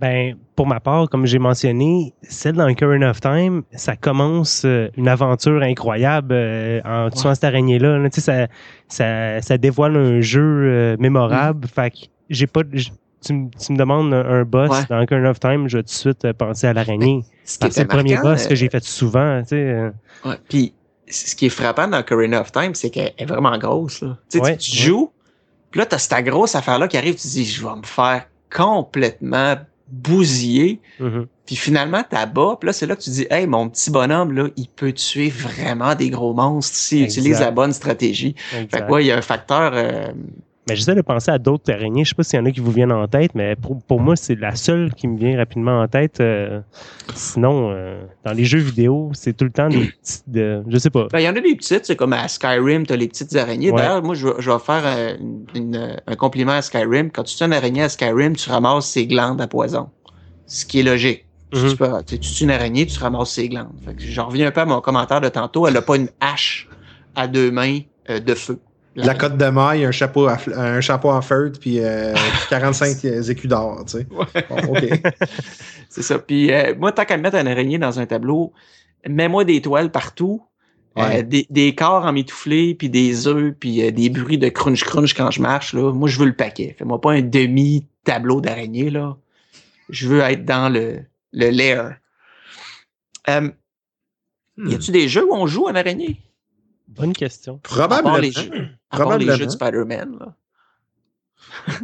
Ben, 0.00 0.36
pour 0.56 0.66
ma 0.66 0.78
part, 0.80 1.08
comme 1.08 1.24
j'ai 1.26 1.38
mentionné, 1.38 2.12
celle 2.22 2.54
dans 2.56 2.72
Current 2.74 3.02
of 3.02 3.20
Time, 3.20 3.62
ça 3.72 3.96
commence 3.96 4.62
euh, 4.66 4.88
une 4.96 5.08
aventure 5.08 5.62
incroyable 5.62 6.32
euh, 6.34 6.80
en 6.84 7.08
tuant 7.10 7.30
Ouais. 7.30 7.34
cette 7.34 7.44
araignée-là. 7.44 7.98
là. 7.98 8.08
Ça, 8.12 8.46
ça, 8.88 9.40
ça 9.40 9.58
dévoile 9.58 9.96
un 9.96 10.20
jeu 10.20 10.42
euh, 10.42 10.96
mémorable. 10.98 11.66
Fait 11.68 11.90
que 11.90 11.96
j'ai 12.28 12.46
pas. 12.46 12.60
Tu, 13.26 13.32
me- 13.32 13.50
tu 13.50 13.72
me 13.72 13.76
demandes 13.78 14.14
un, 14.14 14.44
boss 14.44 14.70
Ouais. 14.70 14.84
dans 14.88 15.04
Current 15.06 15.30
of 15.30 15.40
Time, 15.40 15.68
je 15.68 15.78
vais 15.78 15.82
tout 15.82 15.88
de 15.88 15.90
suite 15.92 16.24
euh, 16.24 16.32
penser 16.32 16.66
à 16.66 16.72
l'araignée. 16.72 17.22
Ce 17.44 17.58
que 17.58 17.70
c'est 17.70 17.82
le 17.82 17.88
premier 17.88 18.16
boss 18.16 18.46
que 18.46 18.52
euh, 18.52 18.56
j'ai 18.56 18.68
fait 18.68 18.84
souvent. 18.84 19.40
Tu 19.42 19.48
sais, 19.48 19.56
euh. 19.56 19.90
Ouais. 20.24 20.36
Puis 20.48 20.72
ce 21.08 21.34
qui 21.36 21.46
est 21.46 21.50
frappant 21.50 21.88
dans 21.88 22.02
Corina 22.02 22.40
of 22.40 22.52
Time, 22.52 22.74
c'est 22.74 22.90
qu'elle 22.90 23.12
est 23.18 23.24
vraiment 23.26 23.56
grosse. 23.58 24.00
Là. 24.02 24.16
Tu, 24.30 24.38
sais, 24.38 24.44
Ouais, 24.44 24.56
tu, 24.56 24.70
tu 24.70 24.78
ouais. 24.78 24.86
joues, 24.86 25.10
puis 25.70 25.78
là, 25.80 25.86
t'as 25.86 25.98
cette 25.98 26.24
grosse 26.24 26.54
affaire-là 26.54 26.88
qui 26.88 26.96
arrive, 26.96 27.14
tu 27.14 27.22
te 27.22 27.28
dis, 27.28 27.44
je 27.44 27.62
vais 27.66 27.74
me 27.76 27.82
faire 27.84 28.26
complètement 28.54 29.56
bousiller. 29.88 30.80
Mhm. 31.00 31.26
Puis 31.46 31.54
finalement, 31.56 32.02
t'abats, 32.08 32.56
puis 32.60 32.66
là, 32.66 32.72
c'est 32.72 32.86
là 32.86 32.96
que 32.96 33.02
tu 33.02 33.10
dis, 33.10 33.26
hey, 33.30 33.46
mon 33.46 33.68
petit 33.68 33.90
bonhomme, 33.92 34.32
là, 34.32 34.48
il 34.56 34.68
peut 34.68 34.92
tuer 34.92 35.28
vraiment 35.30 35.94
des 35.94 36.10
gros 36.10 36.34
monstres 36.34 36.76
s'il 36.76 37.04
utilise 37.04 37.38
la 37.40 37.52
bonne 37.52 37.72
stratégie. 37.72 38.34
Fait 38.36 38.66
que 38.66 38.90
ouais, 38.90 39.04
il 39.04 39.06
y 39.06 39.12
a 39.12 39.16
un 39.16 39.22
facteur. 39.22 39.70
euh, 39.74 40.08
Mais 40.68 40.74
j'essaie 40.74 40.94
de 40.96 41.00
penser 41.02 41.30
à 41.30 41.38
d'autres 41.38 41.72
araignées. 41.72 42.04
Je 42.04 42.08
sais 42.08 42.14
pas 42.16 42.24
s'il 42.24 42.38
y 42.38 42.42
en 42.42 42.46
a 42.46 42.50
qui 42.50 42.58
vous 42.60 42.72
viennent 42.72 42.90
en 42.92 43.06
tête, 43.06 43.36
mais 43.36 43.54
pour, 43.54 43.80
pour 43.84 44.00
moi, 44.00 44.16
c'est 44.16 44.34
la 44.34 44.56
seule 44.56 44.92
qui 44.94 45.06
me 45.06 45.16
vient 45.16 45.36
rapidement 45.36 45.80
en 45.80 45.86
tête. 45.86 46.18
Euh, 46.20 46.60
sinon, 47.14 47.70
euh, 47.70 48.02
dans 48.24 48.32
les 48.32 48.44
jeux 48.44 48.58
vidéo, 48.58 49.10
c'est 49.14 49.36
tout 49.36 49.44
le 49.44 49.50
temps 49.52 49.68
des 49.68 49.86
petites... 50.02 50.24
De, 50.28 50.62
je 50.68 50.78
sais 50.78 50.90
pas. 50.90 51.06
Ben, 51.12 51.20
il 51.20 51.24
y 51.24 51.28
en 51.28 51.36
a 51.36 51.40
des 51.40 51.54
petites, 51.54 51.86
c'est 51.86 51.94
comme 51.94 52.12
à 52.12 52.26
Skyrim, 52.26 52.84
t'as 52.84 52.96
les 52.96 53.06
petites 53.06 53.34
araignées. 53.36 53.70
Ouais. 53.70 53.76
D'ailleurs, 53.76 54.02
moi, 54.02 54.14
je, 54.16 54.26
vais- 54.26 54.34
je 54.40 54.50
vais 54.50 54.58
faire 54.58 55.16
une- 55.20 55.46
une- 55.54 55.96
un 56.04 56.16
compliment 56.16 56.52
à 56.52 56.62
Skyrim. 56.62 57.10
Quand 57.12 57.22
tu 57.22 57.36
tues 57.36 57.44
une 57.44 57.52
araignée 57.52 57.82
à 57.82 57.88
Skyrim, 57.88 58.34
tu 58.34 58.50
ramasses 58.50 58.86
ses 58.90 59.06
glandes 59.06 59.40
à 59.40 59.46
poison. 59.46 59.88
Ce 60.46 60.64
qui 60.64 60.80
est 60.80 60.82
logique. 60.82 61.26
Si 61.52 61.62
Mhm. 61.62 61.70
Tu, 61.70 61.76
peux, 61.76 61.88
tu, 62.04 62.18
tu 62.18 62.32
tues 62.32 62.42
une 62.44 62.50
araignée, 62.50 62.86
tu 62.86 62.98
ramasses 62.98 63.30
ses 63.30 63.48
glandes. 63.48 63.70
Fait 63.84 63.94
que 63.94 64.02
j'en 64.02 64.26
reviens 64.26 64.48
un 64.48 64.50
peu 64.50 64.62
à 64.62 64.66
mon 64.66 64.80
commentaire 64.80 65.20
de 65.20 65.28
tantôt. 65.28 65.68
Elle 65.68 65.76
a 65.76 65.82
pas 65.82 65.94
une 65.96 66.08
hache 66.20 66.68
à 67.14 67.28
deux 67.28 67.52
mains 67.52 67.78
euh, 68.10 68.18
de 68.18 68.34
feu. 68.34 68.58
La 68.96 69.14
cote 69.14 69.36
de 69.36 69.46
maille, 69.46 69.84
un 69.84 69.90
chapeau, 69.90 70.26
à 70.26 70.38
un 70.56 70.80
chapeau 70.80 71.10
en 71.10 71.20
feutre, 71.22 71.60
puis 71.60 71.80
euh, 71.80 72.14
45 72.50 73.04
écus 73.04 73.48
d'or, 73.48 73.84
tu 73.86 73.98
sais. 73.98 74.04
Bon, 74.04 74.24
OK. 74.68 74.84
C'est 75.88 76.02
ça. 76.02 76.18
Puis 76.18 76.52
euh, 76.52 76.74
moi, 76.78 76.92
tant 76.92 77.04
qu'à 77.04 77.16
me 77.16 77.22
mettre 77.22 77.36
une 77.36 77.48
araignée 77.48 77.78
dans 77.78 78.00
un 78.00 78.06
tableau, 78.06 78.52
mets-moi 79.06 79.44
des 79.44 79.60
toiles 79.60 79.90
partout. 79.90 80.42
Ouais. 80.96 81.18
euh, 81.18 81.22
des, 81.22 81.46
des 81.50 81.74
corps 81.74 82.06
en 82.06 82.12
mitouflé, 82.12 82.74
puis 82.74 82.88
des 82.88 83.28
œufs, 83.28 83.52
puis 83.60 83.82
euh, 83.82 83.90
des 83.90 84.08
bruits 84.08 84.38
de 84.38 84.48
crunch-crunch 84.48 85.12
quand 85.14 85.30
je 85.30 85.42
marche. 85.42 85.74
Là. 85.74 85.92
Moi, 85.92 86.08
je 86.08 86.18
veux 86.18 86.24
le 86.24 86.32
paquet. 86.34 86.74
Fais-moi 86.78 86.98
pas 87.00 87.12
un 87.12 87.20
demi-tableau 87.20 88.40
d'araignée. 88.40 88.88
là. 88.88 89.16
Je 89.90 90.08
veux 90.08 90.20
être 90.20 90.46
dans 90.46 90.72
le, 90.72 91.00
le 91.32 91.50
lair. 91.50 91.96
Euh, 93.28 93.50
Hmm. 94.58 94.70
Y 94.70 94.74
a-tu 94.76 94.90
des 94.90 95.06
jeux 95.06 95.26
où 95.30 95.34
on 95.34 95.46
joue 95.46 95.66
en 95.66 95.74
araignée? 95.74 96.16
Bonne 96.96 97.12
question. 97.12 97.60
Probablement. 97.62 98.16
les 98.18 98.32
jeux, 98.32 98.48
part 98.50 98.60
les 98.60 98.66
Probablement. 98.90 99.32
jeux 99.36 99.46
de 99.46 99.50
Spider-Man. 99.50 100.18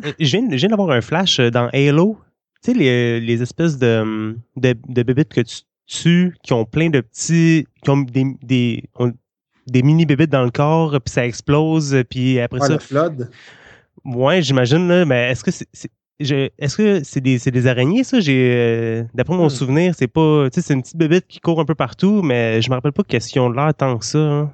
Je 0.18 0.36
viens, 0.36 0.48
je 0.50 0.56
viens 0.56 0.68
d'avoir 0.68 0.90
un 0.90 1.00
flash 1.00 1.38
euh, 1.40 1.50
dans 1.50 1.68
Halo. 1.72 2.18
Tu 2.64 2.72
sais, 2.72 2.78
les, 2.78 3.20
les 3.20 3.42
espèces 3.42 3.78
de, 3.78 4.36
de, 4.56 4.74
de 4.88 5.02
bébites 5.02 5.28
que 5.32 5.40
tu 5.40 5.60
tues, 5.86 6.34
qui 6.42 6.52
ont 6.52 6.64
plein 6.64 6.90
de 6.90 7.00
petits... 7.00 7.66
qui 7.82 7.90
ont 7.90 7.98
des, 7.98 8.24
des, 8.42 8.84
ont 8.98 9.12
des 9.66 9.82
mini 9.82 10.06
bébites 10.06 10.30
dans 10.30 10.44
le 10.44 10.50
corps, 10.50 10.92
puis 11.04 11.12
ça 11.12 11.26
explose, 11.26 12.02
puis 12.08 12.40
après 12.40 12.60
Ouais, 12.60 12.66
ça... 12.68 12.72
le 12.74 12.78
flood. 12.80 13.30
Ouais, 14.04 14.42
j'imagine, 14.42 14.88
là, 14.88 15.04
mais 15.04 15.30
est-ce 15.30 15.44
que 15.44 15.50
c'est... 15.50 15.68
Est-ce 16.20 16.76
que 16.76 17.02
c'est 17.02 17.20
des, 17.20 17.38
c'est 17.40 17.50
des 17.50 17.66
araignées, 17.66 18.04
ça? 18.04 18.20
J'ai, 18.20 18.50
euh, 18.54 19.02
d'après 19.12 19.34
mon 19.34 19.46
Hmm. 19.46 19.50
souvenir, 19.50 19.94
c'est 19.96 20.06
pas. 20.06 20.48
Tu 20.52 20.60
sais, 20.60 20.66
c'est 20.68 20.74
une 20.74 20.82
petite 20.82 20.96
bébête 20.96 21.26
qui 21.26 21.40
court 21.40 21.58
un 21.60 21.64
peu 21.64 21.74
partout, 21.74 22.22
mais 22.22 22.62
je 22.62 22.70
me 22.70 22.76
rappelle 22.76 22.92
pas 22.92 23.02
qu'est-ce 23.02 23.28
qu'ils 23.28 23.40
ont 23.42 23.50
de 23.50 23.56
l'air 23.56 23.74
tant 23.74 23.98
que 23.98 24.04
ça. 24.04 24.18
hein. 24.18 24.52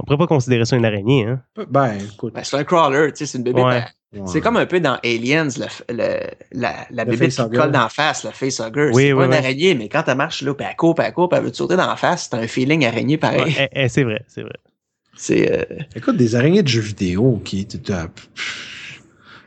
On 0.00 0.04
pourrait 0.04 0.18
pas 0.18 0.26
considérer 0.26 0.64
ça 0.64 0.76
une 0.76 0.84
araignée, 0.84 1.26
hein? 1.26 1.40
Ben, 1.70 1.94
écoute. 2.12 2.34
Ben, 2.34 2.42
c'est 2.44 2.56
un 2.56 2.64
crawler, 2.64 3.12
tu 3.12 3.18
sais, 3.18 3.26
c'est 3.26 3.38
une 3.38 3.44
bébé. 3.44 3.62
Ouais. 3.62 3.84
ouais. 4.14 4.20
C'est 4.26 4.40
comme 4.40 4.56
un 4.56 4.66
peu 4.66 4.80
dans 4.80 4.98
Aliens, 5.04 5.48
le, 5.56 5.66
le- 5.94 6.30
la, 6.52 6.74
la 6.90 7.04
Le 7.04 7.10
bébête 7.10 7.30
qui 7.30 7.50
colle 7.50 7.70
d'en 7.72 7.88
face, 7.88 8.24
le 8.24 8.30
facehugger. 8.30 8.90
Oui, 8.92 9.02
c'est 9.08 9.12
pas 9.12 9.18
oui, 9.20 9.26
une 9.26 9.32
araignée, 9.34 9.74
mais 9.74 9.88
quand 9.88 10.04
elle 10.06 10.16
marche 10.16 10.42
là, 10.42 10.54
puis 10.54 10.66
elle 10.68 10.76
court, 10.76 10.94
puis 10.94 11.04
elle 11.06 11.12
court, 11.12 11.28
puis 11.28 11.38
elle 11.38 11.44
veut 11.44 11.50
te 11.50 11.56
sauter 11.56 11.76
dans 11.76 11.86
la 11.86 11.96
face, 11.96 12.28
c'est 12.30 12.36
un 12.36 12.46
feeling 12.46 12.84
araignée 12.84 13.18
pareil. 13.18 13.42
Ouais, 13.44 13.68
eh, 13.72 13.84
eh, 13.84 13.88
c'est 13.88 14.02
vrai, 14.04 14.22
c'est 14.28 14.42
vrai. 14.42 14.56
C'est, 15.16 15.52
euh, 15.52 15.64
Écoute, 15.94 16.16
des 16.16 16.34
araignées 16.34 16.64
de 16.64 16.66
jeux 16.68 16.80
vidéo 16.80 17.40
qui. 17.44 17.64
tu- 17.66 17.80
tu- 17.80 17.92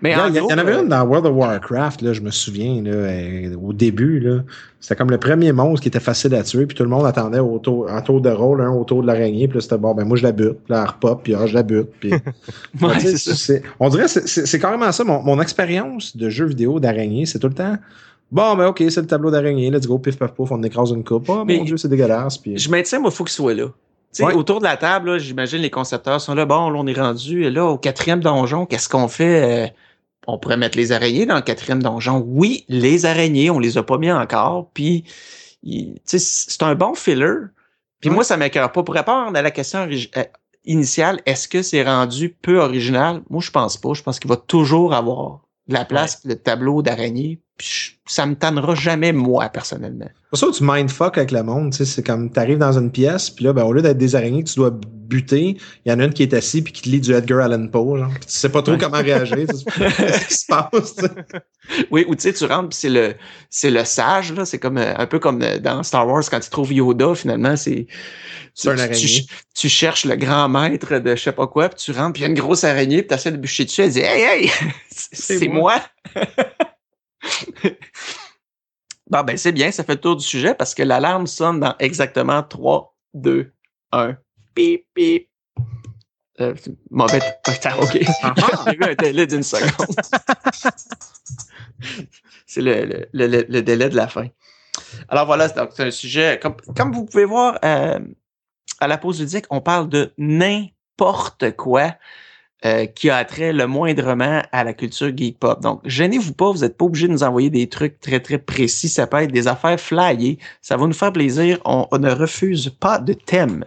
Mais 0.01 0.11
Il 0.11 0.13
y, 0.13 0.15
en 0.15 0.25
en- 0.25 0.27
il 0.27 0.35
y 0.35 0.39
gros, 0.39 0.51
en 0.51 0.57
avait 0.57 0.73
euh, 0.73 0.81
une 0.83 0.89
dans 0.89 1.03
World 1.03 1.25
of 1.25 1.33
Warcraft, 1.35 2.01
là, 2.03 2.13
je 2.13 2.21
me 2.21 2.29
souviens, 2.29 2.81
là, 2.83 2.91
euh, 2.91 3.55
au 3.55 3.73
début. 3.73 4.19
là. 4.19 4.43
C'était 4.79 4.95
comme 4.95 5.09
le 5.09 5.17
premier 5.17 5.51
monstre 5.51 5.81
qui 5.81 5.87
était 5.87 5.99
facile 5.99 6.35
à 6.35 6.43
tuer, 6.43 6.67
puis 6.67 6.75
tout 6.77 6.83
le 6.83 6.89
monde 6.89 7.05
attendait 7.05 7.39
au 7.39 7.57
tour, 7.57 7.87
en 7.91 8.01
tour 8.01 8.21
de 8.21 8.29
rôle, 8.29 8.61
un 8.61 8.69
autour 8.71 9.01
de 9.01 9.07
l'araignée, 9.07 9.47
puis 9.47 9.57
là, 9.57 9.61
c'était 9.61 9.77
bon, 9.79 9.95
ben 9.95 10.05
moi 10.05 10.15
je 10.15 10.23
la 10.23 10.31
bute, 10.31 10.59
puis 10.65 10.73
là, 10.73 10.83
elle 10.83 10.89
repop, 10.89 11.21
puis 11.23 11.33
ah, 11.33 11.47
je 11.47 11.53
la 11.55 11.63
bute. 11.63 11.87
Puis, 11.99 12.11
ouais, 12.81 12.99
c'est 12.99 13.17
c'est- 13.17 13.63
on 13.79 13.89
dirait 13.89 14.07
c'est- 14.07 14.59
carrément 14.59 14.91
ça. 14.91 15.03
Mon, 15.03 15.21
mon 15.23 15.41
expérience 15.41 16.15
de 16.15 16.29
jeu 16.29 16.45
vidéo 16.45 16.79
d'araignée, 16.79 17.25
c'est 17.25 17.39
tout 17.39 17.47
le 17.47 17.55
temps. 17.55 17.75
Bon, 18.31 18.55
ben 18.55 18.67
ok, 18.67 18.83
c'est 18.89 19.01
le 19.01 19.07
tableau 19.07 19.31
d'araignée, 19.31 19.71
let's 19.71 19.87
go, 19.87 19.97
pif 19.97 20.17
paf 20.17 20.31
pouf, 20.33 20.51
on 20.51 20.61
écrase 20.61 20.91
une 20.91 21.03
coupe. 21.03 21.27
Oh 21.29 21.43
Mais- 21.45 21.57
mon 21.57 21.63
dieu, 21.63 21.77
c'est 21.77 21.87
dégueulasse. 21.87 22.37
Puis... 22.37 22.57
Je 22.57 22.69
maintiens, 22.69 22.99
moi, 22.99 23.09
il 23.11 23.15
faut 23.15 23.23
qu'il 23.23 23.31
soit 23.33 23.53
là. 23.55 23.65
Tu 23.65 23.71
sais, 24.11 24.25
Ouais. 24.25 24.33
autour 24.35 24.59
de 24.59 24.65
la 24.65 24.77
table, 24.77 25.11
là, 25.11 25.17
j'imagine 25.17 25.59
les 25.61 25.69
concepteurs 25.69 26.21
sont 26.21 26.33
là. 26.35 26.45
Bon, 26.45 26.69
là, 26.69 26.79
on 26.79 26.87
est 26.87 26.93
rendu. 26.99 27.45
Et 27.45 27.49
là, 27.49 27.65
au 27.65 27.77
quatrième 27.77 28.19
donjon, 28.21 28.65
qu'est-ce 28.65 28.87
qu'on 28.89 29.07
fait? 29.07 29.73
On 30.27 30.37
pourrait 30.37 30.57
mettre 30.57 30.77
les 30.77 30.91
araignées 30.91 31.25
dans 31.25 31.35
le 31.35 31.41
quatrième 31.41 31.81
donjon. 31.81 32.23
Oui, 32.27 32.65
les 32.67 33.05
araignées, 33.05 33.49
on 33.49 33.59
les 33.59 33.77
a 33.77 33.83
pas 33.83 33.97
mis 33.97 34.11
encore. 34.11 34.69
Puis, 34.73 35.05
c'est 36.05 36.63
un 36.63 36.75
bon 36.75 36.93
filler. 36.93 37.33
Puis 38.01 38.09
Ouais. 38.09 38.15
moi, 38.15 38.23
ça 38.23 38.37
m'écœure 38.37 38.71
pas. 38.71 38.83
Pour 38.83 38.93
répondre 38.93 39.37
à 39.37 39.41
la 39.41 39.51
question 39.51 39.87
euh, 39.89 40.23
initiale, 40.65 41.21
est-ce 41.25 41.47
que 41.47 41.61
c'est 41.61 41.83
rendu 41.83 42.29
peu 42.29 42.59
original? 42.59 43.23
Moi, 43.29 43.41
je 43.41 43.51
pense 43.51 43.77
pas. 43.77 43.93
Je 43.93 44.03
pense 44.03 44.19
qu'il 44.19 44.29
va 44.29 44.37
toujours 44.37 44.93
avoir 44.93 45.41
la 45.67 45.85
place, 45.85 46.19
le 46.25 46.35
tableau 46.35 46.81
d'araignée. 46.81 47.39
Ça 48.05 48.25
me 48.27 48.35
tannera 48.35 48.75
jamais, 48.75 49.11
moi, 49.13 49.49
personnellement. 49.49 50.05
C'est 50.07 50.29
pour 50.29 50.37
ça 50.37 50.45
que 50.47 50.51
tu 50.51 50.63
mindfuck 50.63 51.17
avec 51.17 51.31
le 51.31 51.41
monde, 51.41 51.71
tu 51.71 51.77
sais, 51.79 51.85
c'est 51.85 52.03
comme 52.03 52.29
t'arrives 52.31 52.59
dans 52.59 52.77
une 52.77 52.91
pièce, 52.91 53.31
puis 53.31 53.45
là, 53.45 53.51
ben, 53.53 53.63
au 53.63 53.73
lieu 53.73 53.81
d'être 53.81 53.97
des 53.97 54.15
araignées 54.15 54.43
que 54.43 54.49
tu 54.49 54.55
dois 54.57 54.69
buter, 54.71 55.57
il 55.85 55.91
y 55.91 55.91
en 55.91 55.99
a 55.99 56.03
une 56.05 56.13
qui 56.13 56.21
est 56.21 56.33
assise 56.35 56.61
puis 56.63 56.71
qui 56.71 56.83
te 56.83 56.89
lit 56.89 57.01
du 57.01 57.13
Edgar 57.13 57.39
Allan 57.39 57.67
Poe, 57.67 57.97
genre. 57.97 58.11
Tu 58.19 58.25
sais 58.27 58.49
pas 58.49 58.61
trop 58.61 58.73
Ouais. 58.73 58.77
comment 58.77 58.97
réagir, 59.01 59.37
tu 59.49 59.57
sais, 59.57 59.63
qu'est-ce 59.97 60.27
qui 60.27 60.33
se 60.35 60.45
passe, 60.47 60.95
tu 60.95 61.01
sais. 61.05 61.11
Oui, 61.91 62.05
ou 62.07 62.15
tu 62.15 62.21
sais, 62.21 62.31
tu 62.33 62.45
rentres, 62.45 62.69
puis 62.69 62.77
c'est 62.79 62.89
le, 62.89 63.15
c'est 63.49 63.71
le 63.71 63.83
sage, 63.83 64.31
là. 64.33 64.45
C'est 64.45 64.59
comme, 64.59 64.77
euh, 64.77 64.93
un 64.95 65.05
peu 65.05 65.19
comme 65.19 65.41
euh, 65.41 65.57
dans 65.59 65.83
Star 65.83 66.07
Wars, 66.07 66.23
quand 66.29 66.39
tu 66.39 66.49
trouves 66.49 66.71
Yoda, 66.71 67.13
finalement, 67.15 67.57
c'est. 67.57 67.87
C'est 68.53 68.69
un 68.69 68.75
tu- 68.75 68.81
araignée. 68.81 68.97
Tu, 69.05 69.23
tu 69.53 69.69
cherches 69.69 70.05
le 70.05 70.15
grand 70.15 70.47
maître 70.47 70.97
de 70.99 71.15
je 71.15 71.21
sais 71.23 71.31
pas 71.33 71.45
quoi, 71.47 71.67
puis 71.69 71.77
tu 71.83 71.91
rentres, 71.91 72.13
puis 72.13 72.21
il 72.21 72.25
y 72.25 72.27
a 72.27 72.29
une 72.29 72.39
grosse 72.39 72.63
araignée, 72.63 72.99
puis 73.01 73.07
tu 73.09 73.13
essaies 73.15 73.31
de 73.31 73.37
bûcher 73.37 73.65
dessus, 73.65 73.81
elle 73.81 73.91
dit 73.91 73.99
Hey, 73.99 74.21
hey! 74.45 74.51
C'est 75.11 75.47
moi! 75.47 75.81
bon, 79.07 79.23
ben, 79.23 79.37
c'est 79.37 79.51
bien, 79.51 79.71
ça 79.71 79.83
fait 79.83 79.93
le 79.93 80.01
tour 80.01 80.15
du 80.15 80.25
sujet 80.25 80.53
parce 80.55 80.73
que 80.75 80.83
l'alarme 80.83 81.27
sonne 81.27 81.59
dans 81.59 81.75
exactement 81.79 82.43
3, 82.43 82.95
2, 83.13 83.51
1. 83.91 84.17
Pip, 84.55 84.85
pip. 84.93 85.29
Euh, 86.39 86.53
mauvais. 86.91 87.19
Attends, 87.45 87.79
OK. 87.81 87.93
J'ai 87.93 88.77
vu 88.77 88.83
un 88.83 88.95
délai 88.95 89.25
d'une 89.25 89.43
seconde. 89.43 89.87
c'est 92.45 92.61
le, 92.61 93.07
le, 93.11 93.27
le, 93.27 93.45
le 93.47 93.61
délai 93.61 93.89
de 93.89 93.95
la 93.95 94.07
fin. 94.07 94.27
Alors 95.09 95.25
voilà, 95.25 95.49
c'est 95.49 95.81
un 95.81 95.91
sujet. 95.91 96.39
Comme, 96.41 96.55
comme 96.75 96.93
vous 96.93 97.05
pouvez 97.05 97.25
voir, 97.25 97.57
euh, 97.65 97.99
à 98.79 98.87
la 98.87 98.97
pause 98.97 99.19
ludique, 99.19 99.45
on 99.49 99.61
parle 99.61 99.89
de 99.89 100.13
n'importe 100.17 101.55
quoi. 101.55 101.95
Euh, 102.65 102.87
qui 102.87 103.11
a 103.11 103.23
trait 103.23 103.53
le 103.53 103.67
moindrement 103.67 104.41
à 104.51 104.63
la 104.63 104.73
culture 104.73 105.15
geek 105.15 105.37
pop. 105.37 105.61
Donc, 105.61 105.79
gênez-vous 105.85 106.33
pas, 106.33 106.49
vous 106.49 106.61
n'êtes 106.61 106.75
pas 106.75 106.85
obligé 106.85 107.07
de 107.07 107.11
nous 107.11 107.21
envoyer 107.21 107.51
des 107.51 107.69
trucs 107.69 107.99
très, 107.99 108.19
très 108.19 108.39
précis. 108.39 108.89
Ça 108.89 109.05
peut 109.05 109.17
être 109.17 109.31
des 109.31 109.47
affaires 109.47 109.79
flyées. 109.79 110.39
Ça 110.63 110.75
va 110.75 110.87
nous 110.87 110.93
faire 110.93 111.13
plaisir. 111.13 111.59
On, 111.65 111.85
ne 111.99 112.09
refuse 112.09 112.71
pas 112.79 112.97
de 112.97 113.13
thème. 113.13 113.63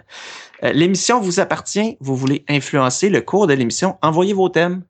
Euh, 0.65 0.73
l'émission 0.73 1.21
vous 1.21 1.39
appartient. 1.39 1.99
Vous 2.01 2.17
voulez 2.17 2.45
influencer 2.49 3.11
le 3.11 3.21
cours 3.21 3.47
de 3.47 3.55
l'émission? 3.55 3.97
Envoyez 4.03 4.33
vos 4.33 4.49
thèmes 4.49 4.83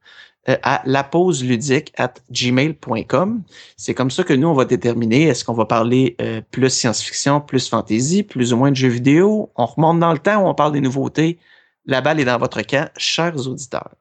euh, 0.48 0.56
à 0.62 0.80
la 0.86 1.04
pause 1.04 1.44
ludique 1.44 1.92
at 1.98 2.14
gmail.com. 2.30 3.42
C'est 3.76 3.92
comme 3.92 4.10
ça 4.10 4.24
que 4.24 4.32
nous, 4.32 4.48
on 4.48 4.54
va 4.54 4.64
déterminer 4.64 5.24
est-ce 5.24 5.44
qu'on 5.44 5.52
va 5.52 5.66
parler 5.66 6.16
plus 6.50 6.70
science-fiction, 6.70 7.42
plus 7.42 7.68
fantasy, 7.68 8.22
plus 8.22 8.54
ou 8.54 8.56
moins 8.56 8.70
de 8.70 8.76
jeux 8.76 8.88
vidéo. 8.88 9.50
On 9.56 9.66
remonte 9.66 10.00
dans 10.00 10.14
le 10.14 10.18
temps 10.18 10.42
où 10.42 10.48
on 10.48 10.54
parle 10.54 10.72
des 10.72 10.80
nouveautés 10.80 11.38
la 11.90 12.00
balle 12.00 12.20
est 12.20 12.24
dans 12.24 12.38
votre 12.38 12.62
camp, 12.62 12.88
chers 12.96 13.36
auditeurs. 13.46 13.94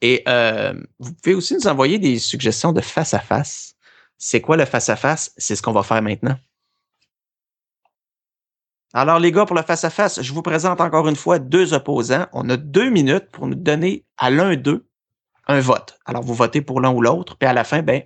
Et 0.00 0.22
euh, 0.28 0.74
vous 0.98 1.12
pouvez 1.14 1.34
aussi 1.34 1.54
nous 1.54 1.66
envoyer 1.66 1.98
des 1.98 2.18
suggestions 2.18 2.72
de 2.72 2.80
face-à-face. 2.80 3.74
C'est 4.18 4.40
quoi 4.40 4.56
le 4.56 4.66
face-à-face? 4.66 5.32
C'est 5.36 5.56
ce 5.56 5.62
qu'on 5.62 5.72
va 5.72 5.82
faire 5.82 6.02
maintenant. 6.02 6.36
Alors, 8.92 9.18
les 9.18 9.32
gars, 9.32 9.46
pour 9.46 9.56
le 9.56 9.62
face-à-face, 9.62 10.20
je 10.20 10.32
vous 10.32 10.42
présente 10.42 10.80
encore 10.80 11.08
une 11.08 11.16
fois 11.16 11.38
deux 11.38 11.74
opposants. 11.74 12.26
On 12.32 12.48
a 12.50 12.56
deux 12.56 12.90
minutes 12.90 13.30
pour 13.30 13.46
nous 13.46 13.54
donner 13.54 14.04
à 14.18 14.30
l'un 14.30 14.56
d'eux 14.56 14.86
un 15.46 15.60
vote. 15.60 15.98
Alors, 16.04 16.22
vous 16.22 16.34
votez 16.34 16.60
pour 16.60 16.80
l'un 16.80 16.90
ou 16.90 17.00
l'autre, 17.00 17.36
puis 17.36 17.48
à 17.48 17.52
la 17.52 17.64
fin, 17.64 17.82
ben, 17.82 18.02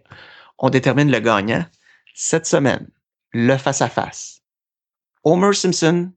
on 0.59 0.71
détermine 0.71 1.11
le 1.11 1.21
gagnant. 1.21 1.65
Cette 2.15 2.47
semaine, 2.47 2.89
le 3.33 3.57
face-à-face. 3.57 4.41
Homer 5.25 5.53
Simpson 5.53 6.13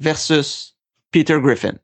versus 0.00 0.77
Peter 1.10 1.40
Griffin. 1.40 1.78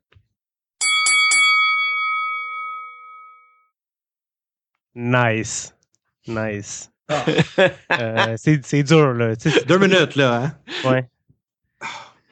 Nice. 4.95 5.73
Nice. 6.27 6.91
Euh, 7.91 8.35
c'est 8.37 8.83
dur, 8.83 9.13
là. 9.13 9.33
Deux 9.67 9.77
minutes, 9.77 10.15
là. 10.15 10.43
Hein? 10.43 10.89
Ouais. 10.89 11.05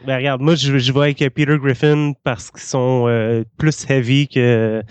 Ben, 0.05 0.17
regarde, 0.17 0.41
moi, 0.41 0.55
je, 0.55 0.77
je 0.77 0.91
vois 0.91 1.05
avec 1.05 1.19
Peter 1.19 1.57
Griffin 1.57 2.13
parce 2.23 2.51
qu'ils 2.51 2.61
sont 2.61 3.05
euh, 3.07 3.43
plus 3.57 3.89
heavy 3.89 4.27
que, 4.27 4.83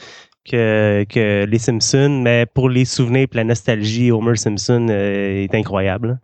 que, 0.48 1.04
que, 1.08 1.44
les 1.44 1.58
Simpsons, 1.58 2.20
mais 2.22 2.46
pour 2.46 2.70
les 2.70 2.84
souvenirs 2.84 3.26
et 3.32 3.36
la 3.36 3.44
nostalgie, 3.44 4.12
Homer 4.12 4.36
Simpson 4.36 4.86
euh, 4.88 5.42
est 5.42 5.54
incroyable. 5.54 6.20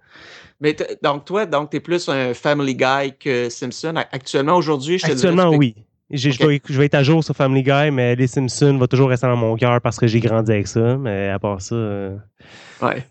Mais 0.60 0.76
donc, 1.02 1.24
toi, 1.24 1.46
donc, 1.46 1.72
es 1.74 1.80
plus 1.80 2.08
un 2.08 2.34
Family 2.34 2.74
Guy 2.74 3.16
que 3.18 3.48
Simpson. 3.48 3.94
Actuellement, 4.10 4.56
aujourd'hui, 4.56 4.98
je 4.98 5.06
te 5.06 5.12
Actuellement, 5.12 5.50
oui. 5.50 5.74
Je, 6.10 6.30
vais, 6.30 6.60
je, 6.66 6.78
vais, 6.78 6.86
être 6.86 6.94
à 6.94 7.02
jour 7.02 7.22
sur 7.22 7.36
Family 7.36 7.62
Guy, 7.62 7.90
mais 7.92 8.16
les 8.16 8.26
Simpsons 8.26 8.78
vont 8.78 8.86
toujours 8.86 9.10
rester 9.10 9.26
dans 9.26 9.36
mon 9.36 9.56
cœur 9.56 9.80
parce 9.82 9.98
que 9.98 10.06
j'ai 10.06 10.20
grandi 10.20 10.50
avec 10.50 10.66
ça. 10.66 10.96
Mais 10.96 11.28
à 11.28 11.38
part 11.38 11.60
ça. 11.60 11.74
Euh, 11.74 12.16
ouais. 12.80 13.06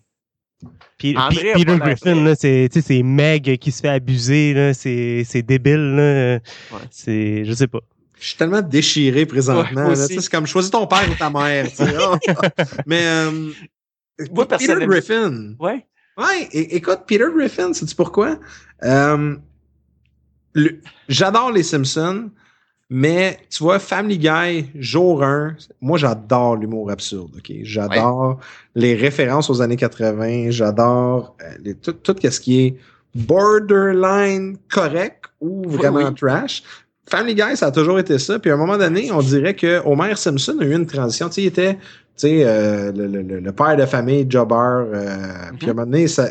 Peter 0.98 1.78
Griffin, 1.80 2.34
c'est 2.36 3.04
Meg 3.04 3.58
qui 3.60 3.72
se 3.72 3.82
fait 3.82 3.90
abuser, 3.90 4.72
c'est 4.74 5.42
débile. 5.44 5.96
Là. 5.96 6.34
Ouais. 6.36 6.82
C'est, 6.90 7.46
je 7.46 7.54
sais 7.54 7.68
pas. 7.68 7.80
Je 8.20 8.30
suis 8.30 8.38
tellement 8.38 8.64
déchiré 8.64 9.28
présentement. 9.28 9.94
c'est 9.96 10.28
comme 10.30 10.48
choisis 10.48 10.72
ton 10.72 10.88
père 10.88 11.08
ou 11.10 11.14
ta 11.14 11.30
mère. 11.30 11.68
mais 12.88 13.06
euh, 13.06 13.52
Peter 14.18 14.86
Griffin. 14.88 15.54
Ouais. 15.60 15.86
Ouais, 16.18 16.48
écoute, 16.52 17.02
Peter 17.06 17.26
Griffin, 17.36 17.74
sais-tu 17.74 17.96
pourquoi? 17.96 18.40
Euh, 18.84 19.36
J'adore 21.08 21.52
les 21.52 21.64
Simpsons, 21.64 22.32
mais 22.90 23.38
tu 23.50 23.64
vois, 23.64 23.80
Family 23.80 24.18
Guy, 24.18 24.72
jour 24.76 25.24
1, 25.24 25.56
moi 25.82 25.98
j'adore 25.98 26.56
l'humour 26.56 26.90
absurde, 26.90 27.32
ok? 27.38 27.52
J'adore 27.64 28.40
les 28.76 28.96
références 28.96 29.50
aux 29.50 29.62
années 29.62 29.76
80, 29.76 30.50
j'adore 30.52 31.36
euh, 31.42 31.74
tout, 31.82 31.94
tout 31.94 32.16
ce 32.22 32.40
qui 32.40 32.62
est 32.62 32.78
borderline 33.14 34.58
correct 34.70 35.26
ou 35.42 35.64
vraiment 35.70 36.12
trash. 36.14 36.64
Family 37.10 37.36
Guy, 37.36 37.56
ça 37.56 37.68
a 37.68 37.72
toujours 37.72 38.00
été 38.00 38.20
ça. 38.20 38.38
Puis 38.38 38.52
à 38.52 38.56
un 38.56 38.58
moment 38.58 38.78
donné, 38.78 39.12
on 39.12 39.22
dirait 39.22 39.56
que 39.56 39.82
Homer 39.86 40.16
Simpson 40.16 40.58
a 40.60 40.66
eu 40.66 40.76
une 40.76 40.86
transition. 40.86 41.28
Tu 41.30 41.36
sais, 41.36 41.42
il 41.44 41.48
était 41.48 41.78
tu 42.18 42.30
sais, 42.30 42.44
euh, 42.46 42.92
le, 42.92 43.06
le, 43.06 43.40
le, 43.40 43.52
père 43.52 43.78
de 43.78 43.86
famille, 43.86 44.26
jobber, 44.28 44.56
euh, 44.56 45.18
puis 45.60 45.68
à 45.68 45.72
un 45.72 45.74
moment 45.76 45.86
donné, 45.86 46.08
ça, 46.08 46.30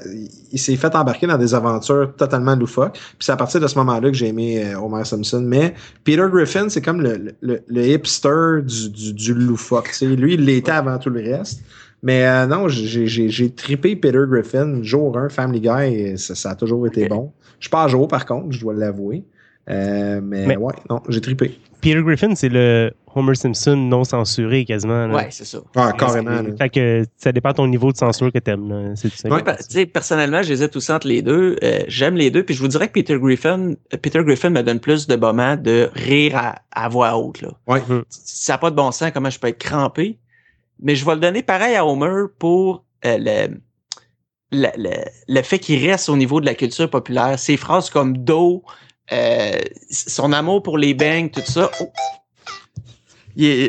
il 0.50 0.58
s'est 0.58 0.74
fait 0.74 0.92
embarquer 0.96 1.28
dans 1.28 1.38
des 1.38 1.54
aventures 1.54 2.12
totalement 2.16 2.56
loufoques. 2.56 2.94
Puis 2.94 3.16
c'est 3.20 3.30
à 3.30 3.36
partir 3.36 3.60
de 3.60 3.68
ce 3.68 3.78
moment-là 3.78 4.10
que 4.10 4.16
j'ai 4.16 4.26
aimé 4.26 4.64
euh, 4.64 4.80
Homer 4.80 5.04
Simpson. 5.04 5.44
Mais 5.46 5.74
Peter 6.02 6.26
Griffin, 6.28 6.68
c'est 6.68 6.80
comme 6.80 7.00
le, 7.00 7.36
le, 7.40 7.86
hipster 7.86 8.62
du, 8.64 8.90
du, 8.90 9.12
du 9.12 9.34
loufoque. 9.34 9.88
sais, 9.88 10.06
Lui, 10.06 10.34
il 10.34 10.44
l'était 10.44 10.72
avant 10.72 10.98
tout 10.98 11.10
le 11.10 11.20
reste. 11.20 11.60
Mais 12.02 12.46
non, 12.48 12.66
j'ai 12.66 13.50
tripé 13.50 13.94
Peter 13.94 14.22
Griffin, 14.28 14.82
jour 14.82 15.16
1, 15.16 15.28
Family 15.28 15.60
Guy, 15.60 16.18
ça, 16.18 16.34
ça 16.34 16.50
a 16.50 16.54
toujours 16.56 16.86
été 16.88 17.08
bon. 17.08 17.32
Je 17.60 17.66
suis 17.66 17.70
pas 17.70 17.84
à 17.84 17.88
jour, 17.88 18.08
par 18.08 18.26
contre, 18.26 18.50
je 18.50 18.60
dois 18.60 18.74
l'avouer. 18.74 19.24
Mais, 19.66 20.20
mais, 20.20 20.57
ouais, 20.57 20.74
non, 20.88 21.02
j'ai 21.09 21.20
tripé. 21.20 21.59
Peter 21.81 22.02
Griffin, 22.02 22.35
c'est 22.35 22.48
le 22.48 22.92
Homer 23.14 23.35
Simpson 23.35 23.76
non 23.76 24.05
censuré 24.05 24.64
quasiment. 24.64 25.07
Ouais, 25.07 25.29
c'est 25.31 25.44
ça. 25.44 25.59
Ah, 25.74 25.92
carrément. 25.96 26.42
Fait 26.59 26.68
que 26.68 27.05
ça 27.16 27.33
dépend 27.33 27.50
de 27.50 27.55
ton 27.55 27.66
niveau 27.66 27.92
de 27.92 27.96
censure 27.96 28.33
que 28.33 28.38
t'aimes. 28.38 28.94
Ouais, 29.24 29.87
personnellement, 29.87 30.42
j'hésite 30.42 30.70
tous 30.70 30.90
entre 30.90 31.07
les 31.07 31.22
deux. 31.22 31.57
Euh, 31.62 31.81
j'aime 31.88 32.16
les 32.16 32.31
deux, 32.31 32.42
puis 32.42 32.55
je 32.55 32.61
vous 32.61 32.68
dirais 32.68 32.88
que 32.88 32.92
Peter 32.92 33.18
Griffin, 33.18 33.74
Peter 34.02 34.22
Griffin 34.22 34.50
me 34.50 34.62
donne 34.62 34.81
plus 34.81 35.07
de 35.07 35.16
moments 35.16 35.57
de 35.57 35.88
rire 35.94 36.55
à, 36.72 36.88
voix 36.88 37.16
haute. 37.16 37.40
Là. 37.40 37.50
Ouais. 37.66 37.83
Hum. 37.88 38.05
Ça 38.11 38.55
n'a 38.55 38.59
pas 38.59 38.70
de 38.70 38.76
bon 38.76 38.90
sens, 38.90 39.11
comment 39.12 39.31
je 39.31 39.38
peux 39.38 39.48
être 39.48 39.59
crampé. 39.59 40.18
Mais 40.81 40.94
je 40.94 41.07
vais 41.07 41.14
le 41.14 41.20
donner 41.20 41.42
pareil 41.42 41.74
à 41.74 41.87
Homer 41.87 42.26
pour 42.38 42.85
euh, 43.07 43.16
le, 43.18 43.57
le, 44.52 44.68
le, 45.29 45.42
fait 45.42 45.59
qu'il 45.59 45.88
reste 45.88 46.09
au 46.11 46.16
niveau 46.16 46.40
de 46.40 46.46
la 46.46 46.55
culture 46.55 46.90
populaire. 46.90 47.38
Ces 47.38 47.57
phrases 47.57 47.88
comme 47.88 48.18
Do, 48.18 48.62
euh, 49.12 49.61
son 49.90 50.33
amour 50.33 50.62
pour 50.62 50.79
les 50.79 50.95
bangs, 50.95 51.29
tout 51.29 51.40
ça. 51.42 51.71
Oh, 51.81 51.92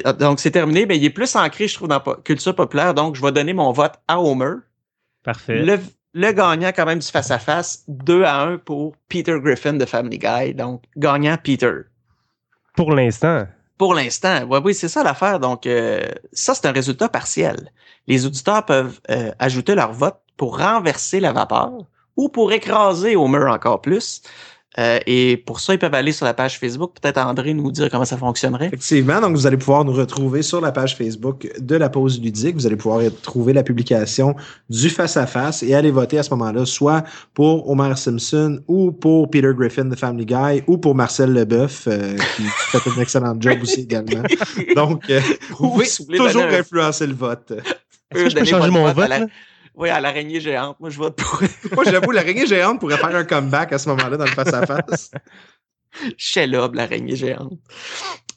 ah, 0.05 0.13
donc, 0.13 0.39
c'est 0.39 0.51
terminé. 0.51 0.85
mais 0.85 0.97
il 0.97 1.05
est 1.05 1.09
plus 1.09 1.35
ancré, 1.35 1.67
je 1.67 1.75
trouve, 1.75 1.87
dans 1.87 2.01
la 2.05 2.15
culture 2.23 2.55
populaire. 2.55 2.93
Donc, 2.93 3.15
je 3.15 3.21
vais 3.21 3.31
donner 3.31 3.53
mon 3.53 3.71
vote 3.71 3.93
à 4.07 4.21
Homer. 4.21 4.55
Parfait. 5.23 5.63
Le, 6.13 6.31
gagnant, 6.31 6.71
quand 6.75 6.85
même, 6.85 6.99
du 6.99 7.07
face-à-face, 7.07 7.83
2 7.87 8.23
à 8.23 8.43
1 8.43 8.57
pour 8.59 8.95
Peter 9.09 9.37
Griffin 9.41 9.73
de 9.73 9.85
Family 9.85 10.19
Guy. 10.19 10.53
Donc, 10.53 10.83
gagnant 10.95 11.37
Peter. 11.41 11.73
Pour 12.75 12.91
l'instant. 12.93 13.45
Pour 13.77 13.93
l'instant. 13.93 14.39
Oui, 14.49 14.59
oui, 14.63 14.73
c'est 14.73 14.87
ça 14.87 15.03
l'affaire. 15.03 15.39
Donc, 15.39 15.67
euh, 15.67 16.01
ça, 16.31 16.55
c'est 16.55 16.65
un 16.65 16.71
résultat 16.71 17.09
partiel. 17.09 17.71
Les 18.07 18.25
auditeurs 18.25 18.65
peuvent 18.65 18.99
euh, 19.11 19.31
ajouter 19.37 19.75
leur 19.75 19.91
vote 19.91 20.17
pour 20.37 20.59
renverser 20.59 21.19
la 21.19 21.33
vapeur 21.33 21.73
ou 22.15 22.29
pour 22.29 22.51
écraser 22.53 23.15
Homer 23.15 23.45
encore 23.49 23.81
plus. 23.81 24.21
Euh, 24.79 24.99
et 25.07 25.37
pour 25.37 25.59
ça, 25.59 25.73
ils 25.73 25.79
peuvent 25.79 25.93
aller 25.93 26.11
sur 26.11 26.25
la 26.25 26.33
page 26.33 26.59
Facebook. 26.59 26.93
Peut-être 27.01 27.17
André 27.17 27.53
nous 27.53 27.71
dire 27.71 27.89
comment 27.89 28.05
ça 28.05 28.17
fonctionnerait. 28.17 28.67
Effectivement, 28.67 29.19
donc 29.19 29.35
vous 29.35 29.47
allez 29.47 29.57
pouvoir 29.57 29.83
nous 29.83 29.93
retrouver 29.93 30.43
sur 30.43 30.61
la 30.61 30.71
page 30.71 30.95
Facebook 30.95 31.47
de 31.59 31.75
la 31.75 31.89
pause 31.89 32.21
ludique. 32.21 32.55
Vous 32.55 32.67
allez 32.67 32.75
pouvoir 32.75 33.01
trouver 33.23 33.53
la 33.53 33.63
publication 33.63 34.35
du 34.69 34.89
face-à-face 34.89 35.63
et 35.63 35.73
aller 35.73 35.89
voter 35.89 36.19
à 36.19 36.23
ce 36.23 36.29
moment-là, 36.31 36.65
soit 36.65 37.03
pour 37.33 37.67
Homer 37.69 37.95
Simpson 37.95 38.61
ou 38.67 38.91
pour 38.91 39.29
Peter 39.31 39.51
Griffin 39.57 39.85
de 39.85 39.95
Family 39.95 40.25
Guy 40.25 40.63
ou 40.67 40.77
pour 40.77 40.93
Marcel 40.93 41.33
Leboeuf, 41.33 41.87
euh, 41.87 42.15
qui 42.35 42.43
fait 42.43 42.89
un 42.89 43.01
excellent 43.01 43.35
job 43.39 43.57
aussi 43.61 43.81
également. 43.81 44.23
Donc, 44.75 45.09
euh, 45.09 45.19
vous 45.57 45.71
pouvez 45.71 45.87
toujours 46.17 46.43
influencer 46.43 47.07
le 47.07 47.15
vote. 47.15 47.51
Est-ce 48.11 48.23
que 48.23 48.29
je 48.29 48.35
peux 48.35 48.45
changer 48.45 48.69
mon 48.69 48.91
vote? 48.93 49.09
Oui, 49.77 49.89
à 49.89 50.01
l'araignée 50.01 50.41
géante. 50.41 50.79
Moi, 50.79 50.89
je 50.89 50.97
vote 50.97 51.15
pour. 51.15 51.41
Moi, 51.73 51.83
j'avoue, 51.85 52.11
l'araignée 52.11 52.47
géante 52.47 52.79
pourrait 52.79 52.97
faire 52.97 53.15
un 53.15 53.23
comeback 53.23 53.71
à 53.71 53.77
ce 53.77 53.87
moment-là 53.89 54.17
dans 54.17 54.25
le 54.25 54.31
face-à-face. 54.31 55.11
Shelob, 56.17 56.73
l'araignée 56.73 57.15
géante. 57.15 57.53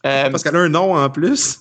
Euh, 0.06 0.30
Parce 0.30 0.42
qu'elle 0.42 0.56
a 0.56 0.60
un 0.60 0.68
nom 0.68 0.94
en 0.94 1.08
plus. 1.08 1.60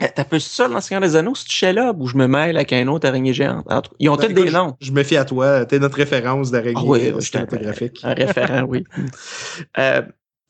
Eh, 0.00 0.06
t'as 0.14 0.24
peu 0.24 0.38
ça 0.38 0.66
dans 0.66 0.80
Seigneur 0.80 1.02
des 1.02 1.14
Anneaux, 1.14 1.34
c'est 1.34 1.50
Shelob 1.50 2.00
ou 2.00 2.06
je 2.06 2.16
me 2.16 2.26
mêle 2.26 2.56
avec 2.56 2.72
un 2.72 2.88
autre 2.88 3.06
araignée 3.06 3.34
géante? 3.34 3.66
Ils 3.98 4.08
ont 4.08 4.16
ben, 4.16 4.28
tous 4.28 4.32
des 4.32 4.50
noms. 4.50 4.76
Je, 4.80 4.92
me 4.92 5.02
fie 5.02 5.16
à 5.16 5.24
toi. 5.24 5.64
T'es 5.64 5.78
notre 5.78 5.96
référence 5.96 6.50
d'araignée 6.50 6.74
ah, 6.76 6.84
oui, 6.84 7.12
un, 7.34 8.08
un 8.08 8.14
référent, 8.14 8.62
oui. 8.62 8.84
Euh, 9.78 10.02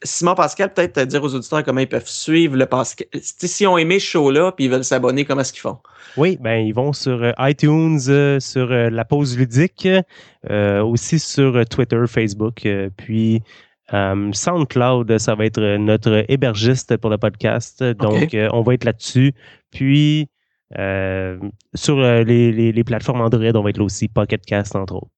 Simon 0.03 0.35
Pascal, 0.35 0.73
peut-être 0.73 1.01
dire 1.03 1.23
aux 1.23 1.35
auditeurs 1.35 1.63
comment 1.63 1.81
ils 1.81 1.89
peuvent 1.89 2.09
suivre 2.09 2.57
le 2.57 2.67
Pascal. 2.67 3.07
Si 3.21 3.67
ont 3.67 3.77
aimé 3.77 3.99
ce 3.99 4.07
show-là 4.07 4.53
puis 4.53 4.65
ils 4.65 4.71
veulent 4.71 4.85
s'abonner, 4.85 5.25
comment 5.25 5.43
est-ce 5.43 5.53
qu'ils 5.53 5.61
font? 5.61 5.79
Oui, 6.17 6.39
ben 6.41 6.67
ils 6.67 6.73
vont 6.73 6.93
sur 6.93 7.23
euh, 7.23 7.33
iTunes, 7.39 8.01
euh, 8.09 8.41
sur 8.41 8.73
euh, 8.73 8.91
la 8.91 9.05
pause 9.05 9.37
ludique, 9.37 9.89
aussi 10.49 11.19
sur 11.19 11.65
Twitter, 11.67 12.03
Facebook, 12.07 12.67
puis 12.97 13.43
SoundCloud, 13.91 15.19
ça 15.19 15.35
va 15.35 15.45
être 15.45 15.77
notre 15.77 16.25
hébergiste 16.29 16.97
pour 16.97 17.11
le 17.11 17.19
podcast. 17.19 17.83
Donc, 17.83 18.35
on 18.53 18.63
va 18.63 18.75
être 18.75 18.85
là-dessus. 18.85 19.35
Puis 19.71 20.29
sur 20.73 22.01
les, 22.01 22.53
les, 22.73 22.85
plateformes 22.85 23.21
Android, 23.21 23.51
on 23.55 23.63
va 23.63 23.71
être 23.71 23.79
là 23.79 23.85
aussi, 23.85 24.09
Pocket 24.09 24.45
Cast, 24.47 24.77
entre 24.77 24.95
autres. 24.95 25.11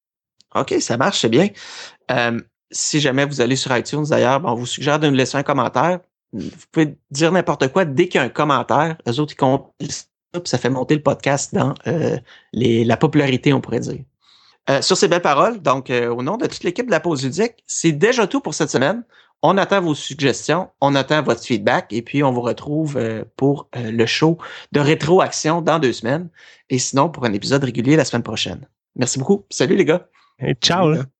OK, 0.54 0.74
ça 0.80 0.96
marche, 0.96 1.20
c'est 1.20 1.28
bien 1.28 1.48
si 2.72 3.00
jamais 3.00 3.24
vous 3.24 3.40
allez 3.40 3.56
sur 3.56 3.76
iTunes 3.76 4.04
d'ailleurs, 4.08 4.42
on 4.44 4.54
vous 4.54 4.66
suggère 4.66 4.98
de 4.98 5.08
nous 5.08 5.14
laisser 5.14 5.36
un 5.36 5.42
commentaire. 5.42 6.00
vous 6.32 6.50
pouvez 6.72 6.96
dire 7.10 7.32
n'importe 7.32 7.68
quoi 7.68 7.84
dès 7.84 8.08
qu'il 8.08 8.18
y 8.20 8.22
a 8.22 8.26
un 8.26 8.30
commentaire. 8.30 8.96
Eux 9.08 9.20
autres, 9.20 9.34
ils 9.34 9.36
comptent 9.36 9.72
ça, 9.80 10.40
puis 10.40 10.48
ça 10.48 10.58
fait 10.58 10.70
monter 10.70 10.94
le 10.94 11.02
podcast 11.02 11.54
dans 11.54 11.74
euh, 11.86 12.18
les, 12.52 12.84
la 12.84 12.96
popularité, 12.96 13.52
on 13.52 13.60
pourrait 13.60 13.80
dire. 13.80 14.00
Euh, 14.70 14.80
sur 14.80 14.96
ces 14.96 15.08
belles 15.08 15.22
paroles, 15.22 15.60
donc 15.60 15.90
euh, 15.90 16.08
au 16.08 16.22
nom 16.22 16.36
de 16.36 16.46
toute 16.46 16.62
l'équipe 16.62 16.86
de 16.86 16.90
la 16.90 17.00
pause 17.00 17.24
ludique, 17.24 17.64
c'est 17.66 17.92
déjà 17.92 18.26
tout 18.26 18.40
pour 18.40 18.54
cette 18.54 18.70
semaine. 18.70 19.04
On 19.44 19.58
attend 19.58 19.80
vos 19.80 19.96
suggestions, 19.96 20.70
on 20.80 20.94
attend 20.94 21.20
votre 21.22 21.42
feedback 21.42 21.92
et 21.92 22.02
puis 22.02 22.22
on 22.22 22.30
vous 22.30 22.42
retrouve 22.42 22.96
euh, 22.96 23.24
pour 23.36 23.68
euh, 23.74 23.90
le 23.90 24.06
show 24.06 24.38
de 24.70 24.78
rétroaction 24.78 25.62
dans 25.62 25.80
deux 25.80 25.92
semaines 25.92 26.28
et 26.70 26.78
sinon 26.78 27.08
pour 27.10 27.24
un 27.24 27.32
épisode 27.32 27.64
régulier 27.64 27.96
la 27.96 28.04
semaine 28.04 28.22
prochaine. 28.22 28.68
Merci 28.94 29.18
beaucoup. 29.18 29.44
Salut 29.50 29.74
les 29.74 29.84
gars. 29.84 30.08
Hey, 30.38 30.54
ciao. 30.54 30.90
là. 30.90 31.11